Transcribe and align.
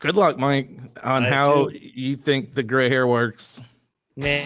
Good 0.00 0.14
luck, 0.14 0.38
Mike, 0.38 0.70
on 1.02 1.24
I 1.24 1.28
how 1.28 1.70
you 1.70 2.14
think 2.14 2.54
the 2.54 2.62
gray 2.62 2.88
hair 2.88 3.08
works. 3.08 3.60
Nah. 4.14 4.42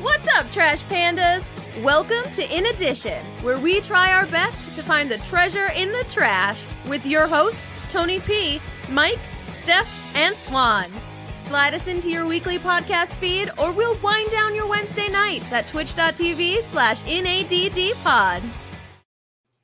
What's 0.00 0.26
up, 0.34 0.50
Trash 0.50 0.82
Pandas? 0.84 1.44
Welcome 1.82 2.24
to 2.32 2.56
In 2.56 2.64
Addition, 2.66 3.22
where 3.42 3.58
we 3.58 3.82
try 3.82 4.14
our 4.14 4.24
best 4.26 4.74
to 4.76 4.82
find 4.82 5.10
the 5.10 5.18
treasure 5.18 5.68
in 5.76 5.92
the 5.92 6.04
trash 6.04 6.64
with 6.86 7.04
your 7.04 7.26
hosts, 7.26 7.78
Tony 7.90 8.18
P, 8.20 8.62
Mike, 8.88 9.20
Steph, 9.50 10.16
and 10.16 10.34
Swan. 10.36 10.90
Slide 11.38 11.74
us 11.74 11.86
into 11.86 12.08
your 12.08 12.26
weekly 12.26 12.58
podcast 12.58 13.12
feed, 13.16 13.50
or 13.58 13.72
we'll 13.72 14.00
wind 14.00 14.30
down 14.30 14.54
your 14.54 14.66
Wednesday 14.66 15.10
nights 15.10 15.52
at 15.52 15.68
twitch.tv 15.68 16.62
slash 16.62 17.02
NADDpod. 17.02 18.42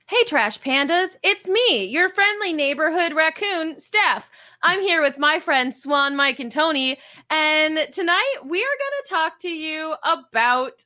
Hey, 0.07 0.25
Trash 0.25 0.61
Pandas, 0.61 1.15
it's 1.23 1.47
me, 1.47 1.85
your 1.85 2.11
friendly 2.11 2.53
neighborhood 2.53 3.15
raccoon, 3.15 3.79
Steph. 3.79 4.29
I'm 4.63 4.81
here 4.83 5.01
with 5.01 5.19
my 5.19 5.39
friends 5.39 5.81
Swan, 5.81 6.17
Mike, 6.17 6.39
and 6.39 6.53
Tony, 6.53 6.98
and 7.30 7.79
tonight 7.93 8.34
we 8.45 8.59
are 8.61 8.77
going 8.79 9.03
to 9.03 9.09
talk 9.09 9.39
to 9.41 9.48
you 9.48 9.95
about 10.05 10.84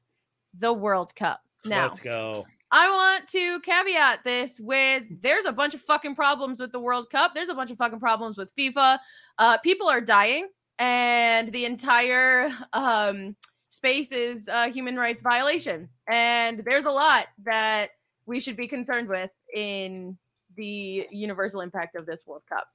the 0.56 0.72
World 0.72 1.14
Cup. 1.16 1.42
Now, 1.64 1.86
Let's 1.86 1.98
go. 1.98 2.46
I 2.70 2.88
want 2.88 3.28
to 3.28 3.60
caveat 3.60 4.22
this 4.22 4.60
with 4.60 5.02
there's 5.20 5.44
a 5.44 5.52
bunch 5.52 5.74
of 5.74 5.80
fucking 5.80 6.14
problems 6.14 6.60
with 6.60 6.70
the 6.70 6.78
World 6.78 7.10
Cup. 7.10 7.32
There's 7.34 7.48
a 7.48 7.54
bunch 7.54 7.72
of 7.72 7.78
fucking 7.78 8.00
problems 8.00 8.38
with 8.38 8.48
FIFA. 8.56 8.98
Uh, 9.38 9.58
people 9.58 9.88
are 9.88 10.00
dying, 10.00 10.48
and 10.78 11.50
the 11.50 11.64
entire 11.64 12.50
um, 12.72 13.34
space 13.70 14.12
is 14.12 14.46
a 14.46 14.68
human 14.68 14.96
rights 14.96 15.20
violation. 15.20 15.88
And 16.08 16.62
there's 16.64 16.84
a 16.84 16.92
lot 16.92 17.26
that 17.44 17.90
we 18.26 18.38
should 18.38 18.56
be 18.56 18.68
concerned 18.68 19.08
with 19.08 19.30
in 19.52 20.16
the 20.56 21.08
universal 21.10 21.60
impact 21.60 21.96
of 21.96 22.06
this 22.06 22.24
World 22.24 22.42
Cup. 22.48 22.68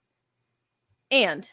And 1.12 1.50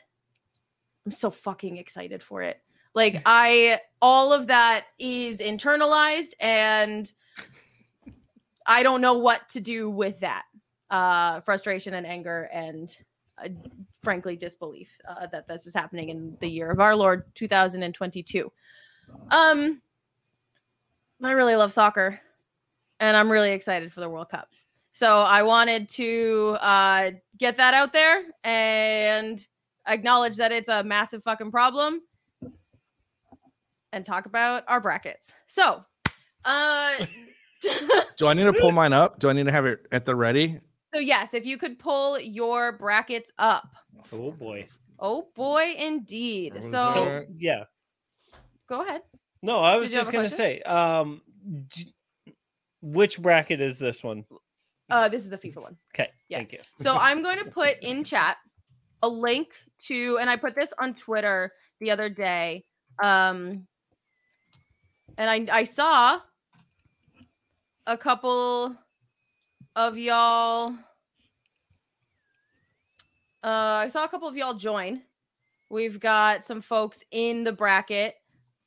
I'm 1.04 1.12
so 1.12 1.30
fucking 1.30 1.76
excited 1.76 2.22
for 2.22 2.42
it. 2.42 2.60
Like 2.94 3.22
I 3.26 3.80
all 4.00 4.32
of 4.32 4.46
that 4.48 4.86
is 4.98 5.40
internalized 5.40 6.32
and 6.40 7.12
I 8.66 8.82
don't 8.82 9.00
know 9.00 9.14
what 9.14 9.48
to 9.50 9.60
do 9.60 9.88
with 9.90 10.20
that. 10.20 10.44
Uh 10.90 11.40
frustration 11.40 11.94
and 11.94 12.06
anger 12.06 12.48
and 12.52 12.96
uh, 13.38 13.48
frankly 14.02 14.34
disbelief 14.36 14.88
uh, 15.08 15.26
that 15.26 15.46
this 15.46 15.66
is 15.66 15.74
happening 15.74 16.08
in 16.08 16.36
the 16.40 16.48
year 16.48 16.70
of 16.70 16.80
our 16.80 16.96
Lord 16.96 17.24
2022. 17.34 18.50
Um 19.30 19.82
I 21.22 21.32
really 21.32 21.56
love 21.56 21.72
soccer 21.72 22.20
and 22.98 23.16
I'm 23.16 23.30
really 23.30 23.52
excited 23.52 23.92
for 23.92 24.00
the 24.00 24.08
World 24.08 24.30
Cup. 24.30 24.48
So 24.96 25.20
I 25.20 25.42
wanted 25.42 25.90
to 25.90 26.56
uh, 26.58 27.10
get 27.36 27.58
that 27.58 27.74
out 27.74 27.92
there 27.92 28.22
and 28.42 29.46
acknowledge 29.86 30.36
that 30.36 30.52
it's 30.52 30.70
a 30.70 30.82
massive 30.84 31.22
fucking 31.22 31.50
problem 31.50 32.00
and 33.92 34.06
talk 34.06 34.24
about 34.24 34.64
our 34.68 34.80
brackets. 34.80 35.34
So, 35.48 35.84
uh, 36.46 36.94
Do 38.16 38.26
I 38.26 38.32
need 38.32 38.44
to 38.44 38.54
pull 38.54 38.72
mine 38.72 38.94
up? 38.94 39.18
Do 39.18 39.28
I 39.28 39.34
need 39.34 39.44
to 39.44 39.52
have 39.52 39.66
it 39.66 39.86
at 39.92 40.06
the 40.06 40.16
ready? 40.16 40.60
so 40.94 40.98
yes, 40.98 41.34
if 41.34 41.44
you 41.44 41.58
could 41.58 41.78
pull 41.78 42.18
your 42.18 42.72
brackets 42.72 43.30
up. 43.38 43.76
Oh 44.14 44.30
boy. 44.30 44.66
Oh 44.98 45.28
boy, 45.34 45.74
indeed. 45.76 46.54
So 46.62 46.70
So 46.70 47.24
yeah. 47.36 47.64
go 48.66 48.80
ahead. 48.80 49.02
No, 49.42 49.58
I 49.58 49.74
was 49.74 49.90
Did 49.90 49.90
you 49.90 49.96
have 49.98 50.06
just 50.06 50.14
gonna 50.14 50.30
say, 50.30 50.62
um, 50.62 51.20
d- 51.68 51.92
which 52.80 53.20
bracket 53.20 53.60
is 53.60 53.76
this 53.76 54.02
one? 54.02 54.24
Uh, 54.88 55.08
this 55.08 55.24
is 55.24 55.30
the 55.30 55.38
FIFA 55.38 55.62
one. 55.62 55.76
Okay, 55.94 56.10
Yeah. 56.28 56.38
thank 56.38 56.52
you. 56.52 56.60
So 56.76 56.96
I'm 56.96 57.22
going 57.22 57.38
to 57.38 57.44
put 57.50 57.76
in 57.82 58.04
chat 58.04 58.36
a 59.02 59.08
link 59.08 59.48
to, 59.86 60.18
and 60.20 60.30
I 60.30 60.36
put 60.36 60.54
this 60.54 60.72
on 60.78 60.94
Twitter 60.94 61.52
the 61.80 61.90
other 61.90 62.08
day. 62.08 62.64
Um, 63.02 63.66
and 65.18 65.28
I 65.50 65.60
I 65.60 65.64
saw 65.64 66.20
a 67.86 67.96
couple 67.96 68.76
of 69.74 69.98
y'all. 69.98 70.72
Uh, 73.42 73.84
I 73.84 73.88
saw 73.88 74.04
a 74.04 74.08
couple 74.08 74.28
of 74.28 74.36
y'all 74.36 74.54
join. 74.54 75.02
We've 75.68 75.98
got 76.00 76.44
some 76.44 76.60
folks 76.60 77.02
in 77.10 77.44
the 77.44 77.52
bracket, 77.52 78.14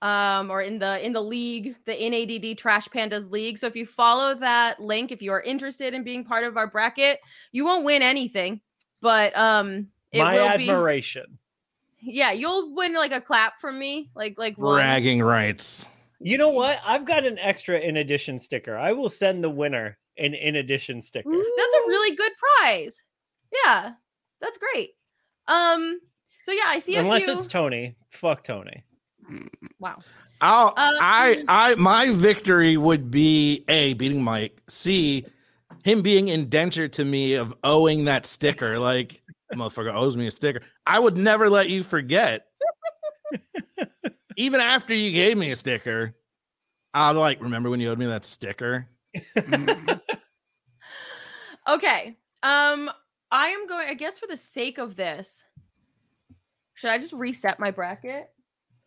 um, 0.01 0.49
or 0.49 0.61
in 0.61 0.79
the 0.79 1.05
in 1.05 1.13
the 1.13 1.21
league, 1.21 1.75
the 1.85 1.93
NADD 1.93 2.57
Trash 2.57 2.87
Pandas 2.87 3.29
League. 3.29 3.57
So 3.57 3.67
if 3.67 3.75
you 3.75 3.85
follow 3.85 4.35
that 4.35 4.79
link, 4.81 5.11
if 5.11 5.21
you 5.21 5.31
are 5.31 5.41
interested 5.41 5.93
in 5.93 6.03
being 6.03 6.23
part 6.23 6.43
of 6.43 6.57
our 6.57 6.67
bracket, 6.67 7.19
you 7.51 7.65
won't 7.65 7.85
win 7.85 8.01
anything, 8.01 8.61
but 9.01 9.37
um, 9.37 9.87
it 10.11 10.19
My 10.19 10.33
will 10.35 10.47
admiration. 10.47 11.25
be. 12.01 12.11
Yeah, 12.13 12.31
you'll 12.31 12.73
win 12.75 12.93
like 12.93 13.11
a 13.11 13.19
clap 13.19 13.59
from 13.59 13.77
me, 13.77 14.09
like 14.15 14.35
like 14.37 14.57
one. 14.57 14.75
Bragging 14.75 15.21
rights. 15.21 15.87
You 16.21 16.37
know 16.37 16.49
what? 16.49 16.79
I've 16.85 17.05
got 17.05 17.25
an 17.25 17.37
extra 17.39 17.79
in 17.79 17.97
addition 17.97 18.39
sticker. 18.39 18.77
I 18.77 18.93
will 18.93 19.09
send 19.09 19.43
the 19.43 19.49
winner 19.49 19.97
an 20.17 20.33
in 20.33 20.55
addition 20.55 21.01
sticker. 21.01 21.29
That's 21.29 21.73
a 21.73 21.87
really 21.87 22.15
good 22.15 22.31
prize. 22.37 23.03
Yeah, 23.65 23.93
that's 24.41 24.57
great. 24.57 24.91
Um, 25.47 25.99
so 26.43 26.51
yeah, 26.51 26.63
I 26.67 26.79
see 26.79 26.95
a 26.95 27.01
Unless 27.01 27.23
few. 27.25 27.33
it's 27.33 27.47
Tony. 27.47 27.95
Fuck 28.09 28.43
Tony. 28.43 28.83
Wow. 29.79 29.97
Uh, 30.41 30.71
I, 30.77 31.43
I, 31.47 31.75
my 31.75 32.11
victory 32.13 32.77
would 32.77 33.11
be 33.11 33.65
a 33.67 33.93
beating 33.93 34.23
Mike. 34.23 34.61
C, 34.69 35.25
him 35.83 36.01
being 36.01 36.29
indentured 36.29 36.93
to 36.93 37.05
me 37.05 37.33
of 37.33 37.53
owing 37.63 38.05
that 38.05 38.25
sticker. 38.25 38.79
Like, 38.79 39.21
motherfucker 39.53 39.93
owes 39.93 40.15
me 40.15 40.27
a 40.27 40.31
sticker. 40.31 40.61
I 40.87 40.99
would 40.99 41.17
never 41.17 41.49
let 41.49 41.69
you 41.69 41.83
forget. 41.83 42.45
Even 44.37 44.61
after 44.61 44.93
you 44.93 45.11
gave 45.11 45.37
me 45.37 45.51
a 45.51 45.55
sticker, 45.55 46.15
I'll 46.93 47.13
like 47.15 47.41
remember 47.41 47.69
when 47.69 47.81
you 47.81 47.89
owed 47.89 47.99
me 47.99 48.05
that 48.05 48.23
sticker. 48.23 48.87
Okay. 51.69 52.17
Um, 52.41 52.89
I 53.31 53.49
am 53.49 53.67
going. 53.67 53.87
I 53.87 53.93
guess 53.93 54.17
for 54.17 54.27
the 54.27 54.37
sake 54.37 54.79
of 54.79 54.95
this, 54.95 55.43
should 56.73 56.89
I 56.89 56.97
just 56.97 57.13
reset 57.13 57.59
my 57.59 57.69
bracket? 57.69 58.29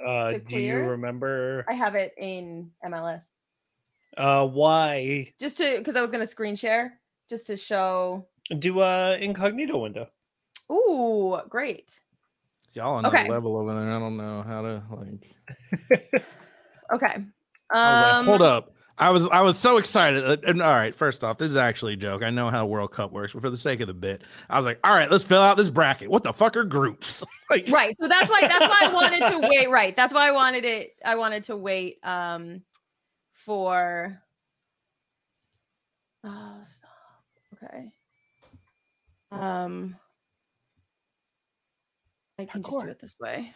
Uh, 0.05 0.33
To 0.33 0.41
do 0.41 0.59
you 0.59 0.81
remember 0.81 1.65
I 1.69 1.75
have 1.75 1.95
it 1.95 2.13
in 2.19 2.71
MLS 2.85 3.25
uh 4.17 4.47
why? 4.47 5.33
just 5.41 5.57
to 5.59 5.79
because 5.79 5.97
I 5.97 6.01
was 6.01 6.11
going 6.11 6.23
to 6.23 6.27
screen 6.27 6.57
share 6.57 7.01
just 7.31 7.47
to 7.47 7.57
show. 7.57 8.27
Do 8.59 8.81
uh 8.81 9.17
incognito 9.21 9.79
window. 9.79 10.09
Ooh, 10.71 11.39
great. 11.49 12.01
Y'all 12.73 12.95
on 12.97 13.05
another 13.05 13.19
Okay. 13.19 13.29
level 13.29 13.57
over 13.57 13.75
there. 13.75 13.91
I 13.91 13.99
don't 13.99 14.17
know 14.17 14.43
how 14.43 14.62
to 14.62 14.83
like. 14.91 16.23
Okay. 16.95 17.15
Um, 17.15 17.31
I 17.73 17.93
was 17.93 18.01
like, 18.03 18.25
hold 18.27 18.43
up. 18.43 18.75
I 19.03 19.11
was 19.11 19.29
I 19.29 19.41
was 19.41 19.59
so 19.59 19.79
excited. 19.79 20.25
Uh, 20.25 20.37
And 20.47 20.63
all 20.63 20.73
right, 20.73 20.95
first 20.95 21.25
off, 21.25 21.37
this 21.37 21.51
is 21.51 21.57
actually 21.57 21.95
a 21.95 21.97
joke. 21.97 22.23
I 22.23 22.31
know 22.31 22.51
how 22.51 22.67
World 22.67 22.93
Cup 22.93 23.11
works, 23.11 23.33
but 23.33 23.43
for 23.43 23.51
the 23.51 23.57
sake 23.57 23.81
of 23.81 23.89
the 23.89 23.95
bit, 23.95 24.23
I 24.49 24.57
was 24.57 24.65
like, 24.65 24.79
all 24.85 24.93
right, 24.93 25.11
let's 25.11 25.25
fill 25.25 25.43
out 25.43 25.57
this 25.57 25.71
bracket. 25.71 26.09
What 26.09 26.23
the 26.23 26.33
fuck 26.33 26.57
are 26.57 26.63
groups? 26.65 27.25
like, 27.51 27.69
right 27.69 27.95
so 28.01 28.07
that's 28.09 28.31
why 28.31 28.41
that's 28.43 28.61
why 28.61 28.79
i 28.83 28.89
wanted 28.95 29.19
to 29.19 29.47
wait 29.49 29.69
right 29.69 29.95
that's 29.95 30.15
why 30.15 30.27
i 30.27 30.31
wanted 30.31 30.65
it 30.65 30.95
i 31.05 31.15
wanted 31.15 31.45
to 31.45 31.55
wait 31.57 31.99
um 32.03 32.62
for 33.33 34.19
oh 36.25 36.55
stop 36.67 37.62
okay 37.62 37.93
um 39.33 39.95
i 42.39 42.45
can 42.47 42.62
just 42.62 42.81
do 42.81 42.89
it 42.89 42.99
this 43.01 43.17
way 43.21 43.55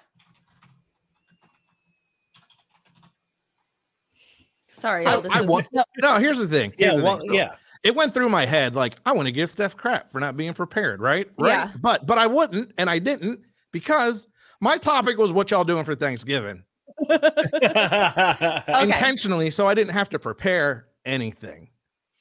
sorry 4.78 5.03
So 5.03 5.22
y'all, 5.22 5.32
I 5.32 5.41
is- 5.41 5.47
wa- 5.72 5.84
No, 5.98 6.19
here's 6.19 6.38
the 6.38 6.48
thing. 6.48 6.72
Here's 6.78 6.92
Yeah, 6.92 6.98
the 6.98 7.04
well, 7.04 7.19
thing. 7.19 7.31
So 7.31 7.37
yeah. 7.37 7.54
It 7.82 7.94
went 7.94 8.12
through 8.14 8.28
my 8.31 8.47
head 8.47 8.75
like 8.75 8.94
I 9.06 9.12
want 9.12 9.26
to 9.26 9.32
give 9.32 9.48
Steph 9.50 9.76
crap 9.76 10.10
for 10.10 10.19
not 10.20 10.37
being 10.37 10.53
prepared, 10.54 11.00
right? 11.00 11.28
Right. 11.38 11.50
Yeah. 11.50 11.70
But 11.81 12.06
but 12.06 12.19
I 12.19 12.26
wouldn't, 12.26 12.72
and 12.78 12.91
I 12.91 12.98
didn't 12.98 13.41
because 13.72 14.26
my 14.61 14.76
topic 14.76 15.19
was 15.19 15.32
what 15.32 15.50
y'all 15.50 15.62
doing 15.64 15.84
for 15.84 15.94
Thanksgiving 15.94 16.64
Okay. 17.11 18.82
intentionally, 18.82 19.50
so 19.50 19.67
I 19.69 19.75
didn't 19.75 19.93
have 19.93 20.08
to 20.11 20.19
prepare 20.19 20.87
anything. 21.05 21.69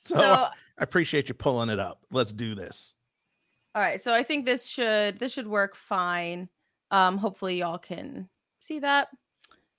So, 0.04 0.16
so 0.18 0.22
I 0.24 0.52
appreciate 0.80 1.30
you 1.30 1.36
pulling 1.36 1.70
it 1.70 1.80
up. 1.80 2.02
Let's 2.12 2.34
do 2.34 2.54
this. 2.56 2.94
All 3.74 3.82
right, 3.82 4.02
so 4.02 4.14
I 4.14 4.24
think 4.24 4.46
this 4.46 4.68
should 4.68 5.20
this 5.20 5.32
should 5.34 5.48
work 5.48 5.76
fine. 5.76 6.50
Um, 6.92 7.18
hopefully 7.18 7.60
y'all 7.60 7.78
can 7.78 8.30
see 8.60 8.80
that. 8.80 9.08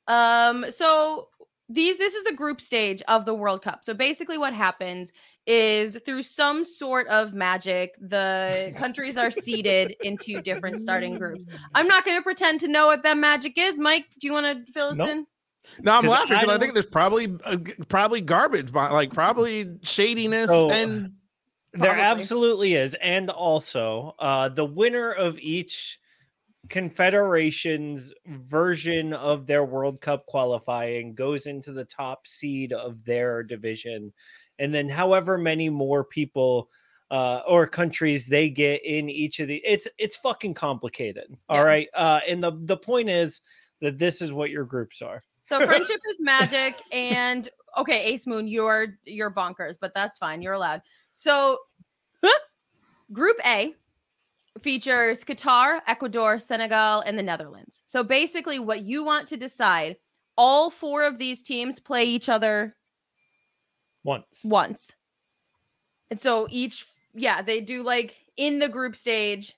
Um, 0.08 0.66
so 0.70 1.28
these 1.68 1.98
this 1.98 2.14
is 2.14 2.24
the 2.24 2.32
group 2.32 2.60
stage 2.60 3.02
of 3.08 3.24
the 3.26 3.34
World 3.34 3.62
Cup. 3.62 3.82
So 3.84 3.92
basically, 3.94 4.38
what 4.38 4.52
happens 4.54 5.12
is 5.46 5.96
through 6.04 6.22
some 6.22 6.64
sort 6.64 7.06
of 7.08 7.32
magic, 7.34 7.94
the 8.00 8.74
countries 8.76 9.16
are 9.16 9.30
seeded 9.30 9.94
into 10.02 10.40
different 10.42 10.78
starting 10.78 11.18
groups. 11.18 11.46
I'm 11.74 11.86
not 11.86 12.04
going 12.04 12.16
to 12.18 12.22
pretend 12.22 12.60
to 12.60 12.68
know 12.68 12.86
what 12.86 13.02
that 13.04 13.16
magic 13.16 13.54
is. 13.56 13.78
Mike, 13.78 14.06
do 14.20 14.26
you 14.26 14.32
want 14.32 14.66
to 14.66 14.72
fill 14.72 14.88
us 14.88 14.96
Nope. 14.96 15.08
in? 15.08 15.26
No, 15.82 15.96
I'm 15.98 16.06
laughing 16.06 16.36
I 16.36 16.40
because 16.40 16.48
I, 16.48 16.52
don't- 16.52 16.60
think 16.60 16.74
there's 16.74 16.86
probably 16.86 17.36
uh, 17.44 17.56
probably 17.88 18.20
garbage, 18.20 18.70
but 18.72 18.92
like 18.92 19.12
probably 19.12 19.76
shadiness 19.82 20.48
So- 20.48 20.70
and 20.70 21.12
There 21.72 21.96
absolutely 21.98 22.74
is. 22.74 22.94
And 23.02 23.28
also, 23.30 24.14
uh, 24.18 24.48
the 24.48 24.64
winner 24.64 25.10
of 25.12 25.38
each 25.40 25.98
confederation's 26.68 28.12
version 28.26 29.12
of 29.12 29.46
their 29.46 29.64
World 29.64 30.00
Cup 30.00 30.26
qualifying 30.26 31.14
goes 31.14 31.46
into 31.46 31.72
the 31.72 31.84
top 31.84 32.26
seed 32.26 32.72
of 32.72 33.04
their 33.04 33.42
division, 33.42 34.12
and 34.58 34.74
then 34.74 34.88
however 34.88 35.38
many 35.38 35.68
more 35.68 36.04
people 36.04 36.68
uh, 37.10 37.42
or 37.46 37.66
countries 37.66 38.26
they 38.26 38.50
get 38.50 38.84
in 38.84 39.08
each 39.08 39.38
of 39.40 39.48
the 39.48 39.62
it's 39.64 39.86
it's 39.98 40.16
fucking 40.16 40.54
complicated. 40.54 41.36
All 41.48 41.58
Yeah. 41.58 41.62
right, 41.62 41.88
uh, 41.94 42.20
and 42.28 42.42
the 42.42 42.52
the 42.64 42.76
point 42.76 43.08
is 43.10 43.42
that 43.80 43.98
this 43.98 44.20
is 44.20 44.32
what 44.32 44.50
your 44.50 44.64
groups 44.64 45.02
are. 45.02 45.22
So 45.42 45.60
friendship 45.66 46.00
is 46.10 46.16
magic, 46.20 46.80
and 46.92 47.48
okay, 47.76 48.04
Ace 48.04 48.26
Moon, 48.26 48.48
you're 48.48 48.98
you're 49.04 49.30
bonkers, 49.30 49.76
but 49.80 49.94
that's 49.94 50.18
fine. 50.18 50.42
You're 50.42 50.54
allowed. 50.54 50.82
So, 51.12 51.58
Group 53.12 53.36
A 53.46 53.74
features 54.60 55.24
Qatar, 55.24 55.80
Ecuador, 55.86 56.38
Senegal, 56.38 57.00
and 57.00 57.18
the 57.18 57.22
Netherlands. 57.22 57.82
So 57.86 58.02
basically, 58.02 58.58
what 58.58 58.82
you 58.82 59.04
want 59.04 59.28
to 59.28 59.36
decide: 59.36 59.96
all 60.36 60.70
four 60.70 61.02
of 61.04 61.18
these 61.18 61.42
teams 61.42 61.78
play 61.78 62.04
each 62.04 62.28
other 62.28 62.76
Once, 64.04 64.42
once, 64.44 64.96
and 66.10 66.20
so 66.20 66.46
each, 66.50 66.86
yeah, 67.14 67.42
they 67.42 67.60
do 67.60 67.82
like 67.82 68.16
in 68.36 68.58
the 68.58 68.68
group 68.68 68.96
stage. 68.96 69.54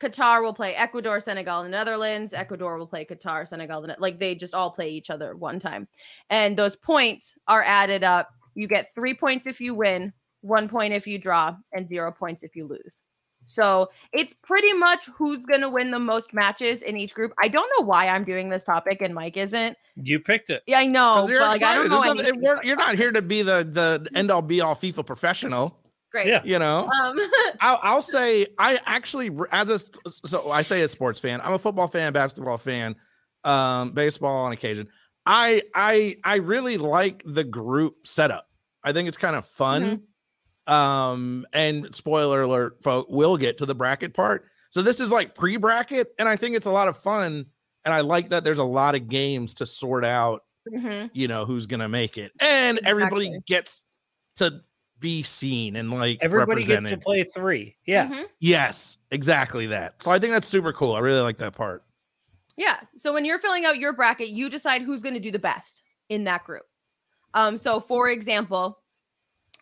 Qatar 0.00 0.42
will 0.42 0.52
play 0.52 0.74
Ecuador, 0.74 1.20
Senegal, 1.20 1.60
and 1.60 1.72
the 1.72 1.78
Netherlands. 1.78 2.34
Ecuador 2.34 2.76
will 2.76 2.88
play 2.88 3.04
Qatar, 3.04 3.46
Senegal, 3.46 3.82
Ne- 3.82 3.94
like 4.00 4.18
they 4.18 4.34
just 4.34 4.52
all 4.52 4.72
play 4.72 4.90
each 4.90 5.10
other 5.10 5.36
one 5.36 5.60
time, 5.60 5.86
and 6.28 6.56
those 6.56 6.74
points 6.74 7.36
are 7.46 7.62
added 7.62 8.02
up. 8.02 8.28
You 8.54 8.66
get 8.66 8.92
three 8.96 9.14
points 9.14 9.46
if 9.46 9.60
you 9.60 9.74
win, 9.74 10.12
one 10.40 10.68
point 10.68 10.92
if 10.92 11.06
you 11.06 11.18
draw, 11.18 11.54
and 11.72 11.88
zero 11.88 12.10
points 12.10 12.42
if 12.42 12.56
you 12.56 12.66
lose. 12.66 13.00
So 13.44 13.90
it's 14.12 14.34
pretty 14.34 14.72
much 14.72 15.06
who's 15.16 15.44
gonna 15.46 15.68
win 15.68 15.90
the 15.90 15.98
most 15.98 16.32
matches 16.32 16.82
in 16.82 16.96
each 16.96 17.12
group. 17.14 17.32
I 17.42 17.48
don't 17.48 17.68
know 17.78 17.84
why 17.84 18.06
I'm 18.08 18.24
doing 18.24 18.48
this 18.50 18.64
topic 18.64 19.02
and 19.02 19.14
Mike 19.14 19.36
isn't. 19.36 19.76
you 19.96 20.20
picked 20.20 20.48
it. 20.50 20.62
Yeah, 20.66 20.78
I 20.78 20.86
know. 20.86 21.14
'Cause 21.16 21.30
you're 21.30 21.40
but, 21.40 21.48
like, 21.48 21.62
I 21.62 21.74
don't 21.74 21.88
know. 21.88 21.96
Nothing- 22.02 22.20
anything 22.20 22.40
we're- 22.40 22.60
you're 22.64 22.76
not 22.76 22.94
here 22.94 23.12
to 23.12 23.20
be 23.22 23.42
the 23.42 23.62
the 23.70 24.08
end 24.16 24.30
all 24.30 24.42
be 24.42 24.60
all 24.60 24.74
FIFA 24.74 25.04
professional. 25.06 25.78
Great. 26.12 26.26
Yeah. 26.28 26.42
You 26.44 26.58
know, 26.58 26.88
Um, 27.02 27.18
I'll, 27.60 27.78
I'll 27.82 28.02
say 28.02 28.46
I 28.58 28.78
actually 28.86 29.30
as 29.50 29.70
a 29.70 29.78
so 30.12 30.50
I 30.50 30.62
say 30.62 30.82
a 30.82 30.88
sports 30.88 31.18
fan. 31.18 31.40
I'm 31.42 31.54
a 31.54 31.58
football 31.58 31.88
fan, 31.88 32.12
basketball 32.12 32.58
fan, 32.58 32.96
um, 33.44 33.92
baseball 33.92 34.44
on 34.44 34.52
occasion. 34.52 34.88
I 35.26 35.62
I 35.74 36.16
I 36.24 36.36
really 36.36 36.76
like 36.76 37.22
the 37.26 37.44
group 37.44 38.06
setup. 38.06 38.46
I 38.84 38.92
think 38.92 39.08
it's 39.08 39.16
kind 39.16 39.36
of 39.36 39.46
fun. 39.46 40.02
Um, 40.66 41.46
and 41.52 41.94
spoiler 41.94 42.42
alert, 42.42 42.82
folk, 42.82 43.06
we'll 43.08 43.36
get 43.36 43.58
to 43.58 43.66
the 43.66 43.74
bracket 43.74 44.14
part. 44.14 44.44
So 44.70 44.80
this 44.82 45.00
is 45.00 45.10
like 45.10 45.34
pre-bracket, 45.34 46.14
and 46.18 46.28
I 46.28 46.36
think 46.36 46.56
it's 46.56 46.66
a 46.66 46.70
lot 46.70 46.88
of 46.88 46.96
fun. 46.96 47.46
And 47.84 47.92
I 47.92 48.00
like 48.00 48.30
that 48.30 48.44
there's 48.44 48.58
a 48.58 48.64
lot 48.64 48.94
of 48.94 49.08
games 49.08 49.54
to 49.54 49.66
sort 49.66 50.04
out 50.04 50.42
mhm. 50.72 51.10
you 51.12 51.26
know 51.26 51.44
who's 51.44 51.66
gonna 51.66 51.88
make 51.88 52.16
it 52.16 52.30
and 52.38 52.78
everybody 52.84 53.36
gets 53.46 53.82
to 54.36 54.60
be 55.00 55.24
seen 55.24 55.74
and 55.74 55.90
like 55.90 56.18
Everybody 56.20 56.62
gets 56.62 56.88
to 56.88 56.96
play 56.96 57.24
three. 57.24 57.76
Yeah. 57.84 58.06
Mhm. 58.06 58.26
yes 58.38 58.98
exactly 59.10 59.66
that 59.66 60.00
so 60.00 60.12
i 60.12 60.20
think 60.20 60.32
that's 60.32 60.46
super 60.46 60.72
cool 60.72 60.94
i 60.94 61.00
really 61.00 61.20
like 61.20 61.38
that 61.38 61.54
part 61.54 61.82
Yeah. 62.56 62.78
So 62.96 63.12
when 63.12 63.24
you're 63.24 63.38
filling 63.38 63.64
out 63.64 63.78
your 63.78 63.92
bracket, 63.94 64.28
you 64.28 64.48
decide 64.50 64.82
who's 64.82 65.02
going 65.02 65.14
to 65.14 65.20
do 65.20 65.30
the 65.30 65.38
best 65.38 65.82
in 66.08 66.24
that 66.24 66.44
group. 66.44 66.64
Um, 67.34 67.56
so 67.56 67.80
for 67.80 68.08
example, 68.10 68.81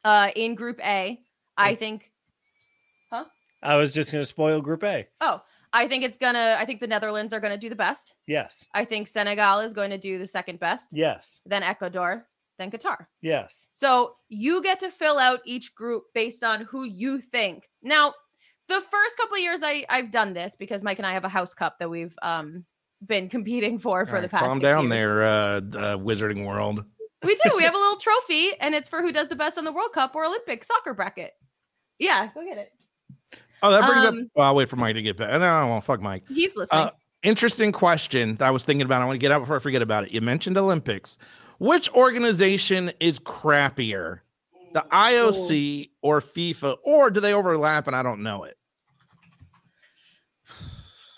uh, 0.04 0.30
in 0.36 0.54
group 0.54 0.80
A, 0.84 1.20
I 1.56 1.74
think 1.74 2.10
Huh? 3.12 3.24
I 3.62 3.76
was 3.76 3.92
just 3.92 4.12
going 4.12 4.22
to 4.22 4.26
spoil 4.26 4.60
Group 4.60 4.84
A. 4.84 5.06
oh, 5.20 5.42
I 5.72 5.86
think 5.88 6.02
it's 6.04 6.16
gonna 6.16 6.56
I 6.58 6.64
think 6.64 6.80
the 6.80 6.86
Netherlands 6.86 7.32
are 7.32 7.38
gonna 7.40 7.58
do 7.58 7.68
the 7.68 7.76
best. 7.76 8.14
Yes. 8.26 8.66
I 8.74 8.84
think 8.84 9.06
Senegal 9.08 9.60
is 9.60 9.72
going 9.72 9.90
to 9.90 9.98
do 9.98 10.18
the 10.18 10.26
second 10.26 10.58
best, 10.58 10.90
Yes. 10.92 11.40
then 11.46 11.62
Ecuador, 11.62 12.26
then 12.58 12.70
Qatar. 12.70 13.06
Yes. 13.20 13.68
So 13.72 14.16
you 14.28 14.62
get 14.62 14.78
to 14.80 14.90
fill 14.90 15.18
out 15.18 15.40
each 15.44 15.74
group 15.74 16.04
based 16.14 16.42
on 16.42 16.62
who 16.62 16.84
you 16.84 17.20
think. 17.20 17.68
Now, 17.82 18.14
the 18.68 18.80
first 18.80 19.16
couple 19.16 19.34
of 19.36 19.42
years 19.42 19.60
I 19.62 19.84
I've 19.88 20.10
done 20.10 20.32
this 20.32 20.56
because 20.56 20.82
Mike 20.82 20.98
and 20.98 21.06
I 21.06 21.12
have 21.12 21.24
a 21.24 21.28
house 21.28 21.54
cup 21.54 21.78
that 21.78 21.90
we've 21.90 22.16
um 22.22 22.64
been 23.06 23.28
competing 23.28 23.78
for 23.78 24.06
for 24.06 24.16
All 24.16 24.22
the 24.22 24.26
right, 24.26 24.30
past 24.30 24.44
calm 24.46 24.58
down 24.60 24.84
years. 24.84 24.92
there 24.92 25.22
uh 25.24 25.60
the 25.60 25.98
wizarding 25.98 26.46
world 26.46 26.84
We 27.22 27.34
do. 27.44 27.52
We 27.56 27.64
have 27.64 27.74
a 27.74 27.78
little 27.78 27.98
trophy, 27.98 28.52
and 28.60 28.74
it's 28.74 28.88
for 28.88 29.02
who 29.02 29.12
does 29.12 29.28
the 29.28 29.36
best 29.36 29.58
on 29.58 29.64
the 29.64 29.72
World 29.72 29.92
Cup 29.92 30.14
or 30.14 30.24
Olympic 30.24 30.64
soccer 30.64 30.94
bracket. 30.94 31.32
Yeah, 31.98 32.30
go 32.34 32.42
get 32.44 32.56
it. 32.58 32.72
oh 33.62 33.70
that 33.70 33.86
brings 33.86 34.04
up 34.06 34.14
Um, 34.14 34.30
well, 34.34 34.46
i'll 34.46 34.54
wait 34.54 34.70
for 34.70 34.76
mike 34.76 34.94
to 34.94 35.02
get 35.02 35.18
back 35.18 35.38
no, 35.38 35.44
i 35.46 35.62
won't 35.64 35.84
fuck 35.84 36.00
mike 36.00 36.24
He's 36.28 36.56
listening. 36.56 36.80
Uh, 36.84 36.90
interesting 37.22 37.72
question 37.72 38.36
that 38.36 38.46
i 38.46 38.50
was 38.50 38.64
thinking 38.64 38.86
about 38.86 39.02
i 39.02 39.04
want 39.04 39.16
to 39.16 39.18
get 39.18 39.30
out 39.32 39.40
before 39.40 39.56
i 39.56 39.58
forget 39.58 39.82
about 39.82 40.04
it 40.04 40.10
you 40.12 40.22
mentioned 40.22 40.56
olympics 40.56 41.18
which 41.58 41.90
organization 41.92 42.90
is 43.00 43.18
crappier 43.18 44.20
the 44.72 44.80
ioc 44.90 45.90
or 46.00 46.20
fifa 46.22 46.78
or 46.84 47.10
do 47.10 47.20
they 47.20 47.34
overlap 47.34 47.86
and 47.86 47.94
i 47.94 48.02
don't 48.02 48.22
know 48.22 48.44
it 48.44 48.56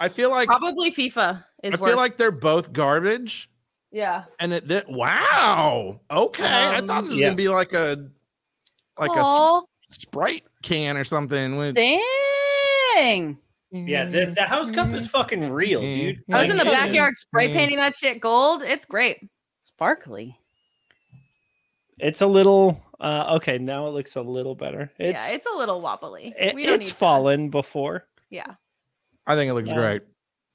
i 0.01 0.09
feel 0.09 0.31
like 0.31 0.49
Probably 0.49 0.91
FIFA 0.91 1.45
is 1.63 1.75
I 1.75 1.77
worse. 1.77 1.91
feel 1.91 1.97
like 1.97 2.17
they're 2.17 2.33
both 2.33 2.73
garbage. 2.73 3.49
Yeah. 3.93 4.25
And 4.41 4.53
it 4.53 4.69
that 4.69 4.89
wow. 4.89 6.01
Okay. 6.11 6.45
I 6.45 6.81
thought 6.81 6.91
Um, 6.91 7.05
this 7.05 7.13
was 7.13 7.21
Yeah. 7.21 7.27
gonna 7.29 7.37
be 7.37 7.49
like 7.49 7.73
a 7.73 8.09
like 8.99 9.11
a 9.11 9.21
Aw, 9.23 9.63
sprite 9.91 10.45
can 10.63 10.97
or 10.97 11.05
something 11.05 11.57
with 11.57 11.75
dang. 11.77 13.39
Yeah. 13.71 14.05
The, 14.05 14.33
the 14.37 14.43
House 14.45 14.71
Cup 14.71 14.93
is 14.95 15.07
fucking 15.09 15.51
real, 15.51 15.81
dude. 15.81 16.23
I 16.31 16.43
was 16.43 16.51
in 16.51 16.57
the 16.59 16.65
Like, 16.65 16.75
backyard 16.75 17.13
spray 17.15 17.49
painting 17.53 17.79
that 17.79 17.95
shit 17.95 18.21
gold. 18.21 18.63
It's 18.63 18.85
great. 18.85 19.19
Sparkly. 19.63 20.39
It's 21.99 22.21
a 22.21 22.27
little. 22.27 22.83
Uh, 23.01 23.35
okay, 23.37 23.59
now 23.59 23.87
it 23.89 23.91
looks 23.91 24.15
a 24.17 24.23
little 24.23 24.55
better. 24.55 24.93
It's 24.99 25.13
yeah, 25.15 25.35
it's 25.35 25.47
a 25.47 25.57
little 25.57 25.81
wobbly. 25.81 26.35
it- 26.39 26.55
we 26.55 26.65
don't 26.67 26.75
it's 26.77 26.85
need 26.85 26.91
to- 26.91 26.95
fallen 26.95 27.51
before. 27.51 28.07
Yeah. 28.31 28.55
I 29.27 29.35
think 29.37 29.51
it 29.51 29.55
looks 29.55 29.69
Yeah. 29.71 29.75
great. 29.75 30.03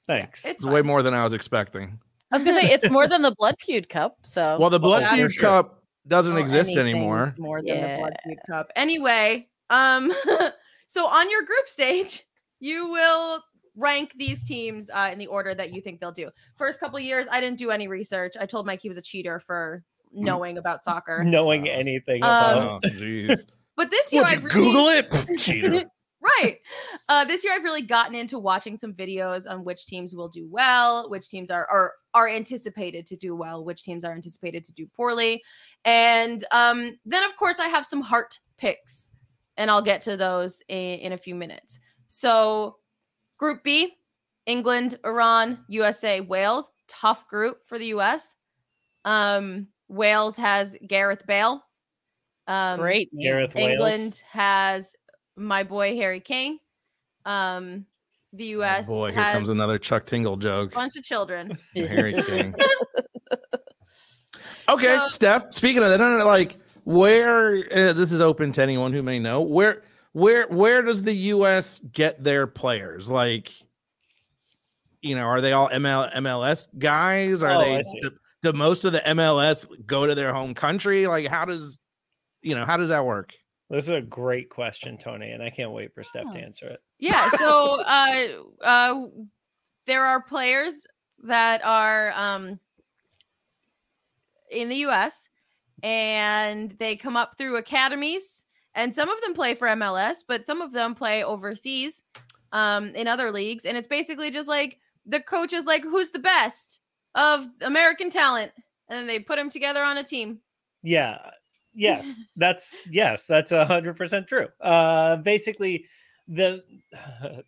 Thanks. 0.06 0.44
It's 0.44 0.60
It's 0.62 0.64
way 0.64 0.82
more 0.82 1.02
than 1.02 1.12
I 1.14 1.24
was 1.24 1.32
expecting. 1.34 1.98
I 2.30 2.36
was 2.36 2.44
gonna 2.44 2.60
say 2.60 2.70
it's 2.72 2.90
more 2.90 3.06
than 3.08 3.22
the 3.22 3.34
Blood 3.38 3.56
Feud 3.60 3.88
Cup. 3.88 4.18
So 4.24 4.58
Well, 4.58 4.70
the 4.70 4.78
Blood 4.80 5.02
that's 5.02 5.14
Feud 5.14 5.32
true. 5.32 5.48
Cup 5.48 5.82
doesn't 6.06 6.36
or 6.36 6.38
exist 6.40 6.72
anymore. 6.72 7.34
More 7.38 7.60
than 7.62 7.80
the 7.80 7.96
blood 7.98 8.16
feud 8.24 8.38
cup. 8.48 8.70
Anyway, 8.76 9.46
um, 9.70 10.12
so 10.88 11.06
on 11.06 11.30
your 11.30 11.42
group 11.42 11.66
stage, 11.66 12.24
you 12.60 12.88
will 12.90 13.42
rank 13.76 14.12
these 14.16 14.42
teams 14.42 14.90
uh, 14.90 15.10
in 15.12 15.18
the 15.18 15.26
order 15.26 15.54
that 15.54 15.72
you 15.72 15.80
think 15.80 16.00
they'll 16.00 16.10
do. 16.12 16.30
First 16.56 16.80
couple 16.80 16.98
years, 16.98 17.26
I 17.30 17.40
didn't 17.40 17.58
do 17.58 17.70
any 17.70 17.88
research. 17.88 18.34
I 18.40 18.46
told 18.46 18.66
Mike 18.66 18.80
he 18.80 18.88
was 18.88 18.98
a 18.98 19.02
cheater 19.02 19.38
for 19.38 19.82
knowing 20.12 20.56
about 20.58 20.82
soccer. 20.82 21.22
Knowing 21.22 21.68
anything 21.68 22.24
Um, 22.24 22.30
about 22.30 22.84
Oh. 22.86 23.34
But 23.76 23.90
this 23.92 24.12
year, 24.12 24.24
I've 24.26 24.42
really, 24.42 24.54
Google 24.60 24.88
it? 24.88 25.38
Cheater. 25.38 25.84
right. 26.20 26.58
Uh, 27.08 27.24
this 27.24 27.44
year, 27.44 27.52
I've 27.54 27.64
really 27.64 27.82
gotten 27.82 28.14
into 28.14 28.38
watching 28.38 28.76
some 28.76 28.92
videos 28.92 29.50
on 29.50 29.64
which 29.64 29.86
teams 29.86 30.14
will 30.14 30.28
do 30.28 30.46
well, 30.50 31.08
which 31.10 31.28
teams 31.28 31.50
are 31.50 31.66
are 31.70 31.92
are 32.14 32.28
anticipated 32.28 33.06
to 33.06 33.16
do 33.16 33.34
well, 33.34 33.64
which 33.64 33.82
teams 33.82 34.04
are 34.04 34.12
anticipated 34.12 34.64
to 34.64 34.72
do 34.72 34.86
poorly, 34.86 35.42
and 35.84 36.44
um, 36.50 36.98
then 37.04 37.24
of 37.24 37.36
course 37.36 37.58
I 37.58 37.68
have 37.68 37.86
some 37.86 38.00
heart 38.00 38.38
picks, 38.56 39.10
and 39.56 39.70
I'll 39.70 39.82
get 39.82 40.02
to 40.02 40.16
those 40.16 40.62
in, 40.68 40.98
in 41.00 41.12
a 41.12 41.18
few 41.18 41.34
minutes. 41.34 41.78
So, 42.08 42.76
Group 43.38 43.62
B: 43.62 43.94
England, 44.46 44.98
Iran, 45.04 45.64
USA, 45.68 46.20
Wales. 46.20 46.70
Tough 46.88 47.28
group 47.28 47.58
for 47.66 47.78
the 47.78 47.86
US. 47.88 48.34
Um, 49.04 49.68
Wales 49.88 50.36
has 50.36 50.76
Gareth 50.86 51.26
Bale. 51.26 51.62
Um, 52.46 52.80
great. 52.80 53.10
name. 53.12 53.30
Gareth 53.30 53.54
Wales. 53.54 53.70
England 53.70 54.22
has 54.30 54.96
my 55.38 55.62
boy 55.62 55.96
Harry 55.96 56.20
Kane. 56.20 56.58
Um, 57.24 57.86
the 58.32 58.54
Oh, 58.56 58.58
U.S. 58.58 58.86
boy, 58.86 59.12
here 59.12 59.22
comes 59.32 59.48
another 59.48 59.78
Chuck 59.78 60.04
Tingle 60.06 60.36
joke. 60.36 60.72
a 60.72 60.74
bunch 60.74 60.96
of 60.96 61.02
children. 61.04 61.58
Harry 61.74 62.14
King. 62.22 62.54
Okay, 64.68 64.96
So- 64.96 65.08
Steph. 65.08 65.52
Speaking 65.54 65.82
of 65.82 65.88
that, 65.88 65.98
no, 65.98 66.18
no, 66.18 66.26
like 66.26 66.56
where 66.84 67.56
uh, 67.72 67.92
this 67.94 68.12
is 68.12 68.20
open 68.20 68.52
to 68.52 68.62
anyone 68.62 68.92
who 68.92 69.02
may 69.02 69.18
know 69.18 69.40
where 69.40 69.82
where 70.12 70.46
where 70.48 70.82
does 70.82 71.02
the 71.02 71.12
U.S. 71.14 71.80
get 71.92 72.22
their 72.22 72.46
players? 72.46 73.08
Like, 73.08 73.50
you 75.00 75.14
know, 75.14 75.24
are 75.24 75.40
they 75.40 75.52
all 75.52 75.70
ML, 75.70 76.12
MLS 76.16 76.66
guys? 76.78 77.42
Are 77.42 77.52
Oh, 77.52 77.60
they? 77.60 77.82
Do, 78.02 78.10
do 78.42 78.52
most 78.52 78.84
of 78.84 78.92
the 78.92 79.00
MLS 79.00 79.66
go 79.86 80.06
to 80.06 80.14
their 80.14 80.34
home 80.34 80.52
country? 80.52 81.06
Like, 81.06 81.26
how 81.28 81.46
does 81.46 81.78
you 82.42 82.54
know 82.54 82.66
how 82.66 82.76
does 82.76 82.90
that 82.90 83.06
work? 83.06 83.32
This 83.70 83.84
is 83.84 83.90
a 83.90 84.00
great 84.00 84.48
question, 84.48 84.96
Tony, 84.96 85.30
and 85.30 85.42
I 85.42 85.50
can't 85.50 85.72
wait 85.72 85.94
for 85.94 86.02
Steph 86.02 86.30
to 86.32 86.38
Oh. 86.38 86.42
answer 86.42 86.66
it. 86.68 86.80
Yeah. 86.98 87.28
So 87.30 87.80
uh, 87.86 88.26
uh, 88.62 89.06
there 89.86 90.04
are 90.04 90.22
players 90.22 90.86
that 91.24 91.64
are 91.64 92.12
um, 92.12 92.58
in 94.50 94.68
the 94.68 94.76
U.S. 94.76 95.28
and 95.82 96.74
they 96.78 96.96
come 96.96 97.16
up 97.16 97.36
through 97.36 97.56
academies, 97.56 98.44
and 98.74 98.94
some 98.94 99.10
of 99.10 99.20
them 99.20 99.34
play 99.34 99.54
for 99.54 99.68
MLS, 99.68 100.18
but 100.26 100.46
some 100.46 100.62
of 100.62 100.72
them 100.72 100.94
play 100.94 101.22
overseas 101.22 102.02
um, 102.52 102.94
in 102.94 103.06
other 103.06 103.30
leagues, 103.30 103.64
and 103.66 103.76
it's 103.76 103.88
basically 103.88 104.30
just 104.30 104.48
like 104.48 104.78
the 105.04 105.20
coach 105.20 105.52
is 105.52 105.66
like, 105.66 105.82
"Who's 105.82 106.10
the 106.10 106.18
best 106.18 106.80
of 107.14 107.46
American 107.60 108.08
talent?" 108.10 108.52
And 108.88 108.98
then 109.00 109.06
they 109.06 109.18
put 109.18 109.36
them 109.36 109.50
together 109.50 109.82
on 109.82 109.98
a 109.98 110.04
team. 110.04 110.40
Yeah. 110.82 111.18
Yes, 111.78 112.24
that's 112.34 112.76
yes, 112.90 113.22
that's 113.28 113.52
a 113.52 113.64
hundred 113.64 113.96
percent 113.96 114.26
true. 114.26 114.48
Uh, 114.60 115.16
basically, 115.18 115.84
the 116.26 116.64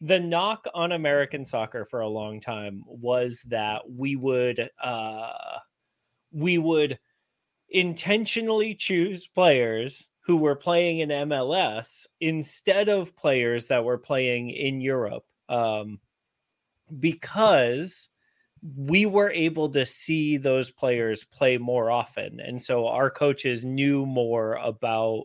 the 0.00 0.18
knock 0.18 0.66
on 0.74 0.90
American 0.90 1.44
soccer 1.44 1.84
for 1.84 2.00
a 2.00 2.08
long 2.08 2.40
time 2.40 2.82
was 2.86 3.42
that 3.42 3.82
we 3.88 4.16
would 4.16 4.68
uh, 4.82 5.58
we 6.32 6.58
would 6.58 6.98
intentionally 7.68 8.74
choose 8.74 9.28
players 9.28 10.10
who 10.26 10.36
were 10.36 10.56
playing 10.56 10.98
in 10.98 11.10
MLS 11.10 12.08
instead 12.20 12.88
of 12.88 13.14
players 13.14 13.66
that 13.66 13.84
were 13.84 13.98
playing 13.98 14.50
in 14.50 14.80
Europe 14.80 15.24
um, 15.48 16.00
because 16.98 18.08
we 18.76 19.06
were 19.06 19.30
able 19.30 19.68
to 19.70 19.86
see 19.86 20.36
those 20.36 20.70
players 20.70 21.24
play 21.24 21.58
more 21.58 21.90
often. 21.90 22.40
And 22.40 22.62
so 22.62 22.86
our 22.86 23.10
coaches 23.10 23.64
knew 23.64 24.06
more 24.06 24.54
about 24.54 25.24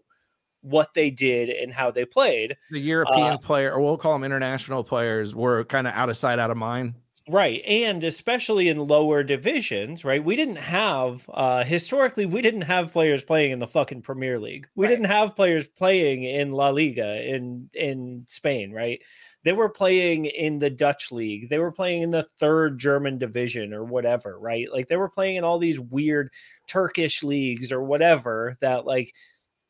what 0.61 0.93
they 0.93 1.11
did 1.11 1.49
and 1.49 1.71
how 1.71 1.91
they 1.91 2.05
played. 2.05 2.57
The 2.71 2.79
European 2.79 3.33
uh, 3.33 3.37
player, 3.37 3.73
or 3.73 3.81
we'll 3.81 3.97
call 3.97 4.13
them 4.13 4.23
international 4.23 4.83
players, 4.83 5.35
were 5.35 5.63
kind 5.65 5.87
of 5.87 5.93
out 5.93 6.09
of 6.09 6.17
sight, 6.17 6.39
out 6.39 6.51
of 6.51 6.57
mind. 6.57 6.95
Right. 7.27 7.61
And 7.65 8.03
especially 8.03 8.69
in 8.69 8.77
lower 8.77 9.23
divisions, 9.23 10.05
right? 10.05 10.23
We 10.23 10.35
didn't 10.35 10.57
have 10.57 11.27
uh 11.33 11.63
historically 11.63 12.27
we 12.27 12.41
didn't 12.41 12.61
have 12.61 12.93
players 12.93 13.23
playing 13.23 13.51
in 13.51 13.59
the 13.59 13.67
fucking 13.67 14.03
Premier 14.03 14.39
League. 14.39 14.67
We 14.75 14.85
right. 14.85 14.91
didn't 14.91 15.05
have 15.05 15.35
players 15.35 15.65
playing 15.65 16.23
in 16.23 16.51
La 16.51 16.69
Liga 16.69 17.27
in 17.27 17.69
in 17.73 18.25
Spain, 18.27 18.71
right? 18.71 19.01
They 19.45 19.53
were 19.53 19.69
playing 19.69 20.25
in 20.25 20.57
the 20.57 20.71
Dutch 20.71 21.11
league. 21.11 21.49
They 21.49 21.59
were 21.59 21.71
playing 21.71 22.01
in 22.01 22.09
the 22.09 22.23
third 22.23 22.79
German 22.79 23.19
division 23.19 23.75
or 23.75 23.83
whatever, 23.83 24.39
right? 24.39 24.67
Like 24.73 24.87
they 24.87 24.95
were 24.97 25.07
playing 25.07 25.35
in 25.35 25.43
all 25.43 25.59
these 25.59 25.79
weird 25.79 26.31
Turkish 26.67 27.21
leagues 27.21 27.71
or 27.71 27.83
whatever 27.83 28.57
that 28.61 28.87
like 28.87 29.13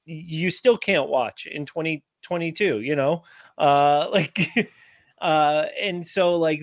you 0.05 0.49
still 0.49 0.77
can't 0.77 1.09
watch 1.09 1.45
in 1.45 1.65
2022, 1.65 2.79
you 2.79 2.95
know? 2.95 3.23
Uh 3.57 4.07
like 4.13 4.71
uh 5.21 5.65
and 5.79 6.07
so 6.07 6.37
like 6.37 6.61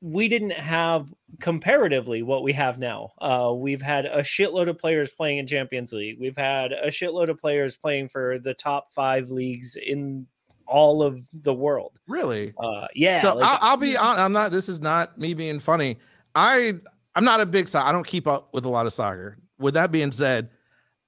we 0.00 0.28
didn't 0.28 0.52
have 0.52 1.12
comparatively 1.40 2.22
what 2.22 2.44
we 2.44 2.52
have 2.52 2.78
now. 2.78 3.10
Uh, 3.18 3.52
we've 3.52 3.82
had 3.82 4.04
a 4.04 4.20
shitload 4.20 4.68
of 4.68 4.78
players 4.78 5.10
playing 5.10 5.38
in 5.38 5.46
Champions 5.46 5.92
League. 5.92 6.20
We've 6.20 6.36
had 6.36 6.72
a 6.72 6.88
shitload 6.88 7.28
of 7.28 7.40
players 7.40 7.76
playing 7.76 8.08
for 8.10 8.38
the 8.38 8.54
top 8.54 8.92
five 8.92 9.30
leagues 9.30 9.74
in 9.74 10.26
all 10.66 11.02
of 11.02 11.28
the 11.32 11.54
world. 11.54 11.98
Really? 12.06 12.54
Uh, 12.62 12.86
yeah. 12.94 13.20
So 13.20 13.34
like, 13.34 13.44
I'll, 13.44 13.70
I'll, 13.70 13.76
be 13.76 13.96
on. 13.96 14.18
I'm 14.18 14.32
not. 14.32 14.50
This 14.50 14.68
is 14.68 14.80
not 14.80 15.18
me 15.18 15.34
being 15.34 15.58
funny. 15.58 15.98
I 16.34 16.74
I'm 17.14 17.24
not 17.24 17.40
a 17.40 17.46
big 17.46 17.68
soccer. 17.68 17.88
I 17.88 17.92
don't 17.92 18.06
keep 18.06 18.26
up 18.26 18.52
with 18.52 18.64
a 18.64 18.68
lot 18.68 18.86
of 18.86 18.92
soccer. 18.92 19.38
With 19.58 19.74
that 19.74 19.90
being 19.90 20.12
said, 20.12 20.50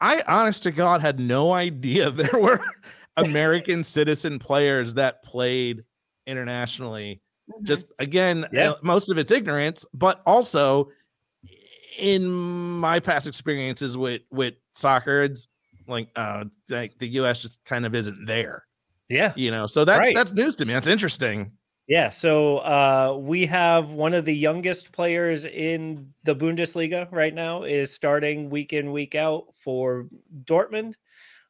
I 0.00 0.22
honest 0.26 0.62
to 0.64 0.70
God 0.70 1.00
had 1.00 1.20
no 1.20 1.52
idea 1.52 2.10
there 2.10 2.40
were 2.40 2.60
American 3.16 3.84
citizen 3.84 4.38
players 4.38 4.94
that 4.94 5.22
played 5.22 5.84
internationally 6.26 7.20
Mm-hmm. 7.50 7.64
Just 7.64 7.86
again, 7.98 8.46
yeah. 8.52 8.70
Uh, 8.70 8.74
most 8.82 9.08
of 9.08 9.18
it's 9.18 9.32
ignorance, 9.32 9.84
but 9.94 10.20
also 10.26 10.90
in 11.98 12.28
my 12.28 13.00
past 13.00 13.26
experiences 13.26 13.96
with 13.96 14.22
with 14.30 14.54
soccer, 14.74 15.22
it's 15.22 15.48
like 15.86 16.10
uh 16.16 16.44
like 16.68 16.98
the 16.98 17.08
US 17.20 17.40
just 17.40 17.62
kind 17.64 17.86
of 17.86 17.94
isn't 17.94 18.26
there. 18.26 18.64
Yeah. 19.08 19.32
You 19.36 19.50
know, 19.50 19.66
so 19.66 19.84
that's 19.84 20.00
right. 20.00 20.14
that's 20.14 20.32
news 20.32 20.56
to 20.56 20.64
me. 20.64 20.74
That's 20.74 20.86
interesting. 20.86 21.52
Yeah, 21.88 22.10
so 22.10 22.58
uh, 22.58 23.16
we 23.18 23.46
have 23.46 23.92
one 23.92 24.12
of 24.12 24.26
the 24.26 24.36
youngest 24.36 24.92
players 24.92 25.46
in 25.46 26.12
the 26.22 26.36
Bundesliga 26.36 27.10
right 27.10 27.32
now 27.32 27.62
is 27.62 27.90
starting 27.90 28.50
week 28.50 28.74
in 28.74 28.92
week 28.92 29.14
out 29.14 29.54
for 29.54 30.06
Dortmund. 30.44 30.96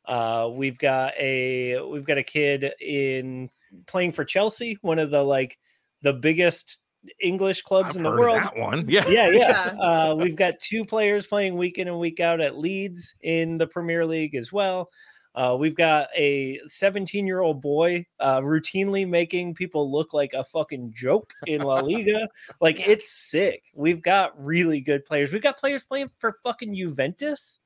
Uh, 0.06 0.48
we've 0.52 0.78
got 0.78 1.12
a 1.18 1.80
we've 1.80 2.06
got 2.06 2.18
a 2.18 2.22
kid 2.22 2.72
in 2.80 3.50
playing 3.86 4.12
for 4.12 4.24
Chelsea, 4.24 4.78
one 4.80 5.00
of 5.00 5.10
the 5.10 5.20
like 5.20 5.58
the 6.02 6.12
biggest 6.12 6.78
English 7.20 7.62
clubs 7.62 7.90
I've 7.90 7.96
in 7.96 8.02
the 8.04 8.10
world. 8.10 8.36
That 8.36 8.56
one, 8.56 8.88
yeah, 8.88 9.08
yeah, 9.08 9.30
yeah. 9.30 9.64
Uh, 9.80 10.14
we've 10.14 10.36
got 10.36 10.60
two 10.60 10.84
players 10.84 11.26
playing 11.26 11.56
week 11.56 11.78
in 11.78 11.88
and 11.88 11.98
week 11.98 12.20
out 12.20 12.40
at 12.40 12.56
Leeds 12.56 13.16
in 13.22 13.58
the 13.58 13.66
Premier 13.66 14.06
League 14.06 14.36
as 14.36 14.52
well. 14.52 14.88
Uh, 15.38 15.54
we've 15.54 15.76
got 15.76 16.08
a 16.16 16.58
17 16.66 17.24
year 17.24 17.42
old 17.42 17.62
boy 17.62 18.04
uh, 18.18 18.40
routinely 18.40 19.08
making 19.08 19.54
people 19.54 19.88
look 19.88 20.12
like 20.12 20.32
a 20.32 20.42
fucking 20.42 20.92
joke 20.92 21.32
in 21.46 21.60
La 21.60 21.76
Liga. 21.80 22.28
like 22.60 22.80
it's 22.80 23.08
sick. 23.08 23.62
We've 23.72 24.02
got 24.02 24.32
really 24.44 24.80
good 24.80 25.04
players. 25.04 25.32
We've 25.32 25.40
got 25.40 25.56
players 25.56 25.84
playing 25.84 26.10
for 26.18 26.40
fucking 26.42 26.74
Juventus. 26.74 27.60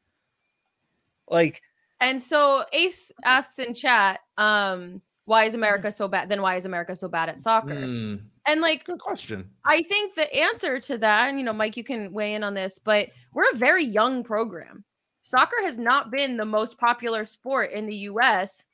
Like, 1.30 1.62
and 1.98 2.20
so 2.20 2.62
Ace 2.74 3.10
asks 3.24 3.58
in 3.58 3.72
chat, 3.72 4.20
um, 4.36 5.00
why 5.24 5.44
is 5.44 5.54
America 5.54 5.90
so 5.90 6.08
bad? 6.08 6.28
Then 6.28 6.42
why 6.42 6.56
is 6.56 6.66
America 6.66 6.94
so 6.94 7.08
bad 7.08 7.30
at 7.30 7.42
soccer? 7.42 7.74
Mm, 7.74 8.22
and 8.44 8.60
like, 8.60 8.84
good 8.84 8.98
question. 8.98 9.48
I 9.64 9.80
think 9.80 10.14
the 10.14 10.30
answer 10.34 10.78
to 10.78 10.98
that, 10.98 11.30
and 11.30 11.38
you 11.38 11.44
know, 11.44 11.54
Mike, 11.54 11.78
you 11.78 11.84
can 11.84 12.12
weigh 12.12 12.34
in 12.34 12.44
on 12.44 12.52
this, 12.52 12.78
but 12.78 13.08
we're 13.32 13.48
a 13.50 13.56
very 13.56 13.84
young 13.84 14.24
program. 14.24 14.84
Soccer 15.22 15.62
has 15.62 15.78
not 15.78 16.10
been 16.10 16.36
the 16.36 16.44
most 16.44 16.78
popular 16.78 17.24
sport 17.26 17.70
in 17.70 17.86
the 17.86 17.96
US 17.96 18.64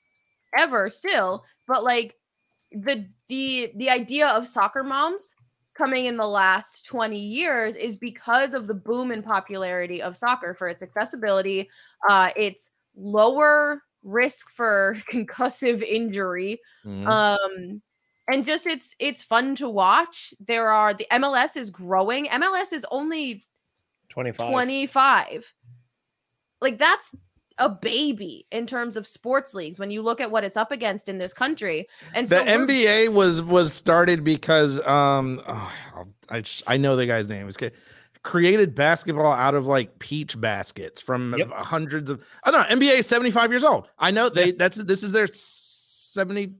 ever 0.57 0.91
still, 0.91 1.45
but 1.67 1.85
like 1.85 2.17
the 2.73 3.07
the 3.29 3.71
the 3.77 3.91
idea 3.91 4.29
of 4.29 4.49
soccer 4.49 4.83
moms 4.83 5.35
coming 5.75 6.07
in 6.07 6.17
the 6.17 6.27
last 6.27 6.85
20 6.87 7.19
years 7.19 7.77
is 7.77 7.97
because 7.97 8.53
of 8.53 8.67
the 8.67 8.75
boom 8.75 9.13
in 9.13 9.23
popularity 9.23 10.03
of 10.03 10.17
soccer 10.17 10.55
for 10.55 10.69
its 10.69 10.83
accessibility, 10.83 11.69
uh 12.09 12.31
its 12.35 12.71
lower 12.97 13.83
risk 14.03 14.51
for 14.51 14.97
concussive 15.13 15.83
injury. 15.83 16.61
Mm-hmm. 16.85 17.07
Um 17.07 17.83
and 18.31 18.45
just 18.45 18.67
it's 18.67 18.95
it's 18.99 19.23
fun 19.23 19.55
to 19.57 19.69
watch. 19.69 20.35
There 20.41 20.69
are 20.71 20.95
the 20.95 21.07
MLS 21.13 21.57
is 21.57 21.71
growing. 21.71 22.27
MLS 22.27 22.73
is 22.73 22.85
only 22.91 23.47
25. 24.09 24.51
25. 24.51 25.55
Like 26.61 26.79
that's 26.79 27.13
a 27.59 27.69
baby 27.69 28.47
in 28.51 28.67
terms 28.67 28.97
of 28.97 29.07
sports 29.07 29.53
leagues 29.53 29.79
when 29.79 29.91
you 29.91 30.01
look 30.01 30.21
at 30.21 30.31
what 30.31 30.45
it's 30.45 30.57
up 30.57 30.71
against 30.71 31.09
in 31.09 31.19
this 31.19 31.35
country. 31.35 31.89
And 32.15 32.29
the 32.29 32.39
so 32.39 32.45
NBA 32.45 33.13
was 33.13 33.43
was 33.43 33.73
started 33.73 34.25
because 34.25 34.85
um 34.87 35.43
oh, 35.47 35.73
I 36.31 36.43
I 36.67 36.77
know 36.77 36.97
the 36.97 37.07
guy's 37.07 37.29
name. 37.29 37.49
It's 37.49 37.57
created 38.23 38.75
basketball 38.75 39.33
out 39.33 39.55
of 39.55 39.67
like 39.67 39.99
peach 39.99 40.41
baskets 40.41 41.01
from 41.01 41.35
yep. 41.37 41.51
hundreds 41.51 42.11
of 42.11 42.23
I 42.45 42.51
don't 42.51 42.69
know, 42.69 42.77
NBA 42.77 42.99
is 42.99 43.07
75 43.07 43.51
years 43.51 43.65
old. 43.65 43.89
I 43.99 44.11
know 44.11 44.29
they 44.29 44.53
that's 44.53 44.77
this 44.77 45.03
is 45.03 45.13
their 45.13 45.27
75th 45.27 46.55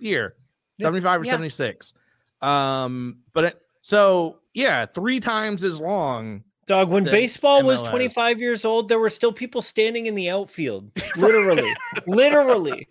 year. 0.00 0.36
Yep. 0.78 0.86
75 0.86 1.20
or 1.20 1.24
76. 1.24 1.94
Um 2.42 3.18
but 3.32 3.44
it, 3.44 3.60
so 3.80 4.40
yeah, 4.52 4.86
three 4.86 5.20
times 5.20 5.64
as 5.64 5.80
long. 5.80 6.44
Dog, 6.66 6.90
when 6.90 7.04
baseball 7.04 7.62
MLS. 7.62 7.66
was 7.66 7.82
25 7.82 8.40
years 8.40 8.64
old, 8.64 8.88
there 8.88 8.98
were 8.98 9.10
still 9.10 9.32
people 9.32 9.60
standing 9.60 10.06
in 10.06 10.14
the 10.14 10.30
outfield. 10.30 10.90
Literally. 11.16 11.74
literally. 12.06 12.88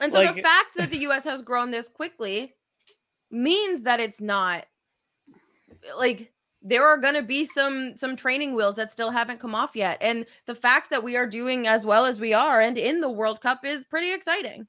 And 0.00 0.12
so 0.12 0.20
like, 0.20 0.34
the 0.34 0.42
fact 0.42 0.76
that 0.76 0.90
the 0.92 0.98
US 1.08 1.24
has 1.24 1.42
grown 1.42 1.70
this 1.70 1.88
quickly 1.88 2.54
means 3.30 3.82
that 3.82 4.00
it's 4.00 4.20
not 4.20 4.66
like 5.96 6.32
there 6.62 6.86
are 6.86 6.98
going 6.98 7.14
to 7.14 7.22
be 7.22 7.46
some 7.46 7.96
some 7.96 8.16
training 8.16 8.54
wheels 8.54 8.76
that 8.76 8.90
still 8.90 9.10
haven't 9.10 9.38
come 9.38 9.54
off 9.54 9.76
yet 9.76 9.96
and 10.00 10.26
the 10.46 10.54
fact 10.54 10.90
that 10.90 11.04
we 11.04 11.16
are 11.16 11.26
doing 11.26 11.66
as 11.66 11.86
well 11.86 12.04
as 12.04 12.18
we 12.18 12.32
are 12.32 12.60
and 12.60 12.76
in 12.76 13.00
the 13.00 13.10
world 13.10 13.40
cup 13.40 13.64
is 13.64 13.84
pretty 13.84 14.12
exciting 14.12 14.66